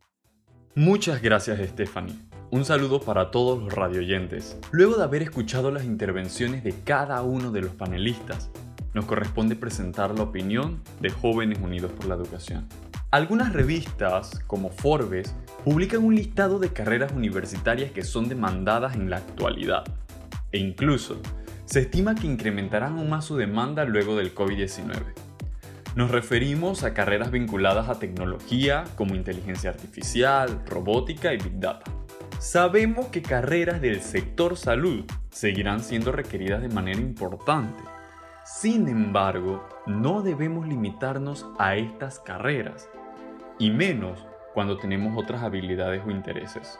[0.75, 2.26] Muchas gracias Stephanie.
[2.49, 4.57] Un saludo para todos los radioyentes.
[4.71, 8.49] Luego de haber escuchado las intervenciones de cada uno de los panelistas,
[8.93, 12.65] nos corresponde presentar la opinión de Jóvenes Unidos por la Educación.
[13.11, 15.35] Algunas revistas, como Forbes,
[15.65, 19.83] publican un listado de carreras universitarias que son demandadas en la actualidad.
[20.53, 21.21] E incluso,
[21.65, 24.93] se estima que incrementarán aún más su demanda luego del COVID-19.
[25.97, 31.96] Nos referimos a carreras vinculadas a tecnología como inteligencia artificial, robótica y big data.
[32.39, 37.81] Sabemos que carreras del sector salud seguirán siendo requeridas de manera importante.
[38.45, 42.89] Sin embargo, no debemos limitarnos a estas carreras,
[43.57, 44.23] y menos
[44.53, 46.79] cuando tenemos otras habilidades o intereses.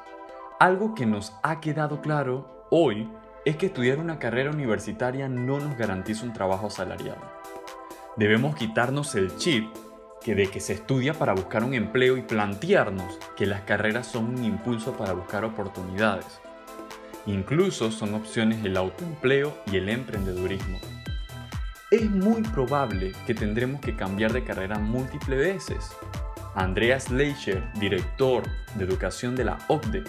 [0.60, 3.10] Algo que nos ha quedado claro hoy
[3.44, 7.22] es que estudiar una carrera universitaria no nos garantiza un trabajo asalariado.
[8.16, 9.68] Debemos quitarnos el chip
[10.24, 14.26] que de que se estudia para buscar un empleo y plantearnos que las carreras son
[14.26, 16.40] un impulso para buscar oportunidades.
[17.26, 20.80] Incluso son opciones el autoempleo y el emprendedurismo.
[21.92, 25.92] Es muy probable que tendremos que cambiar de carrera múltiples veces.
[26.56, 28.44] Andreas Leicher, director
[28.76, 30.04] de educación de la OCDE,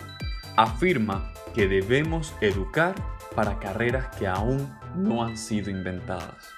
[0.57, 2.95] afirma que debemos educar
[3.35, 6.58] para carreras que aún no han sido inventadas.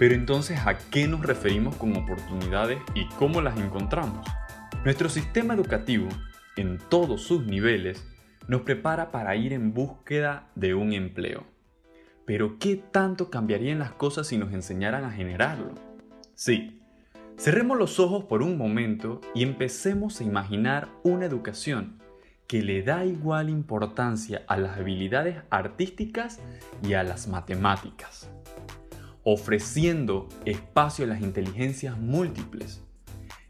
[0.00, 4.26] Pero entonces, ¿a qué nos referimos con oportunidades y cómo las encontramos?
[4.82, 6.08] Nuestro sistema educativo,
[6.56, 8.02] en todos sus niveles,
[8.48, 11.44] nos prepara para ir en búsqueda de un empleo.
[12.24, 15.74] Pero ¿qué tanto cambiarían las cosas si nos enseñaran a generarlo?
[16.34, 16.80] Sí,
[17.36, 22.00] cerremos los ojos por un momento y empecemos a imaginar una educación
[22.46, 26.40] que le da igual importancia a las habilidades artísticas
[26.82, 28.30] y a las matemáticas
[29.24, 32.82] ofreciendo espacio a las inteligencias múltiples.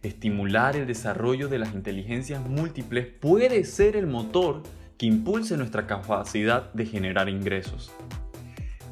[0.02, 4.62] Estimular el desarrollo de las inteligencias múltiples puede ser el motor
[4.96, 7.92] que impulse nuestra capacidad de generar ingresos.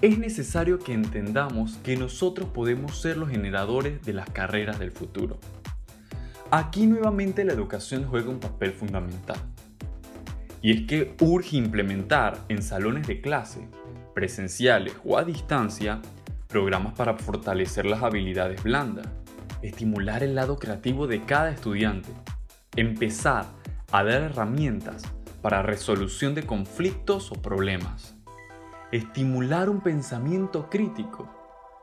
[0.01, 5.39] Es necesario que entendamos que nosotros podemos ser los generadores de las carreras del futuro.
[6.51, 9.39] Aquí nuevamente la educación juega un papel fundamental.
[10.63, 13.69] Y es que urge implementar en salones de clase,
[14.15, 16.01] presenciales o a distancia,
[16.49, 19.07] programas para fortalecer las habilidades blandas,
[19.63, 22.09] estimular el lado creativo de cada estudiante,
[22.75, 23.45] empezar
[23.93, 25.03] a dar herramientas
[25.43, 28.17] para resolución de conflictos o problemas,
[28.91, 31.29] estimular un pensamiento crítico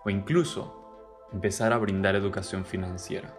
[0.03, 0.81] o incluso
[1.31, 3.33] empezar a brindar educación financiera.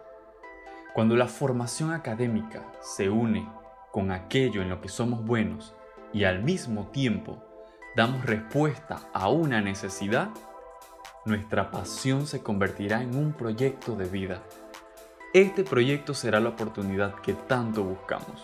[0.95, 3.49] Cuando la formación académica se une
[3.93, 5.75] con aquello en lo que somos buenos
[6.13, 7.43] y al mismo tiempo
[7.97, 10.31] damos respuesta a una necesidad,
[11.27, 14.43] nuestra pasión se convertirá en un proyecto de vida.
[15.35, 18.41] Este proyecto será la oportunidad que tanto buscamos.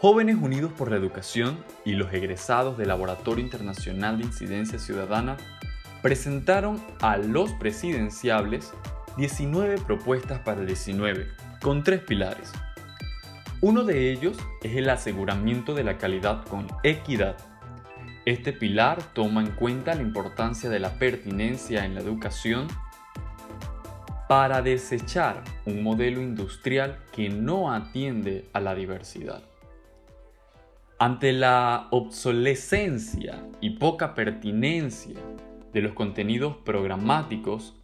[0.00, 5.36] Jóvenes Unidos por la Educación y los egresados del Laboratorio Internacional de Incidencia Ciudadana
[6.00, 8.72] presentaron a los presidenciables
[9.16, 11.28] 19 propuestas para el 19,
[11.60, 12.50] con tres pilares.
[13.60, 17.36] Uno de ellos es el aseguramiento de la calidad con equidad
[18.24, 22.68] este pilar toma en cuenta la importancia de la pertinencia en la educación
[24.28, 29.42] para desechar un modelo industrial que no atiende a la diversidad.
[30.98, 35.18] Ante la obsolescencia y poca pertinencia
[35.72, 37.74] de los contenidos programáticos,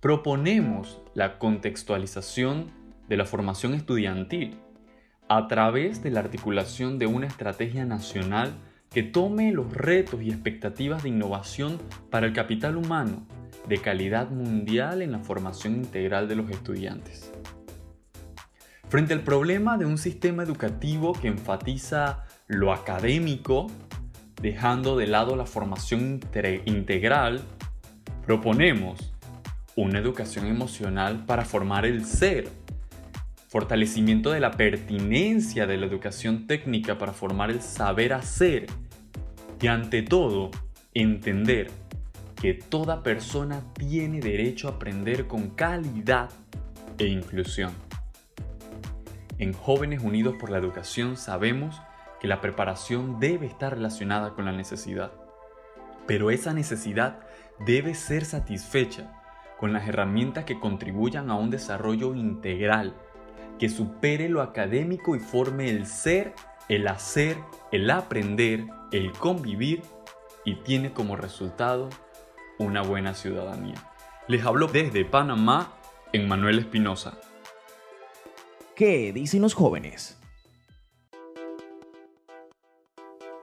[0.00, 2.70] proponemos la contextualización
[3.08, 4.60] de la formación estudiantil
[5.28, 8.54] a través de la articulación de una estrategia nacional
[8.90, 11.78] que tome los retos y expectativas de innovación
[12.10, 13.26] para el capital humano
[13.68, 17.30] de calidad mundial en la formación integral de los estudiantes.
[18.88, 23.66] Frente al problema de un sistema educativo que enfatiza lo académico,
[24.40, 26.20] dejando de lado la formación
[26.64, 27.42] integral,
[28.24, 29.12] proponemos
[29.76, 32.48] una educación emocional para formar el ser,
[33.48, 38.66] fortalecimiento de la pertinencia de la educación técnica para formar el saber hacer
[39.60, 40.50] y ante todo
[40.92, 41.70] entender
[42.40, 46.28] que toda persona tiene derecho a aprender con calidad
[46.98, 47.72] e inclusión.
[49.38, 51.80] En Jóvenes Unidos por la Educación sabemos
[52.20, 55.12] que la preparación debe estar relacionada con la necesidad,
[56.06, 57.20] pero esa necesidad
[57.64, 59.12] debe ser satisfecha
[59.58, 62.94] con las herramientas que contribuyan a un desarrollo integral
[63.58, 66.34] que supere lo académico y forme el ser,
[66.68, 67.36] el hacer,
[67.72, 69.82] el aprender, el convivir
[70.44, 71.88] y tiene como resultado
[72.58, 73.76] una buena ciudadanía.
[74.26, 75.74] Les hablo desde Panamá,
[76.12, 77.18] en Manuel Espinosa.
[78.74, 80.18] ¿Qué dicen los jóvenes?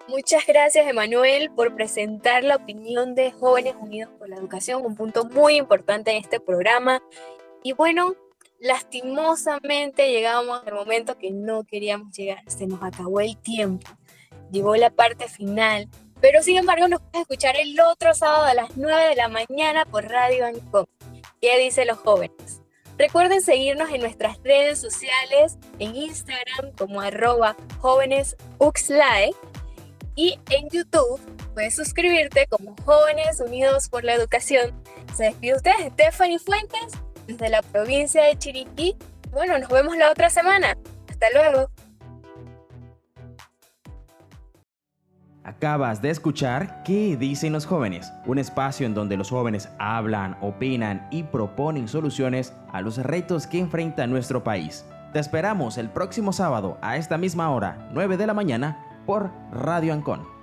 [0.08, 5.26] Muchas gracias, Emanuel, por presentar la opinión de Jóvenes Unidos por la Educación, un punto
[5.26, 7.02] muy importante en este programa.
[7.64, 8.16] Y bueno,
[8.60, 13.88] lastimosamente llegamos al momento que no queríamos llegar, se nos acabó el tiempo,
[14.52, 15.90] llegó la parte final,
[16.22, 19.86] pero sin embargo nos puedes escuchar el otro sábado a las 9 de la mañana
[19.86, 20.86] por Radio Ancom.
[21.42, 22.62] ¿Qué dicen los jóvenes?
[22.98, 29.34] Recuerden seguirnos en nuestras redes sociales, en Instagram como arroba jóvenesuxlae
[30.16, 31.20] y en YouTube
[31.54, 34.82] puedes suscribirte como Jóvenes Unidos por la Educación.
[35.14, 36.94] Se despide ustedes, Stephanie Fuentes
[37.28, 38.96] desde la provincia de Chiriquí.
[39.32, 40.78] Bueno, nos vemos la otra semana.
[41.10, 41.70] Hasta luego.
[45.46, 48.12] Acabas de escuchar ¿Qué dicen los jóvenes?
[48.26, 53.60] Un espacio en donde los jóvenes hablan, opinan y proponen soluciones a los retos que
[53.60, 54.86] enfrenta nuestro país.
[55.14, 59.94] Te esperamos el próximo sábado a esta misma hora, 9 de la mañana, por Radio
[59.94, 60.35] Ancon.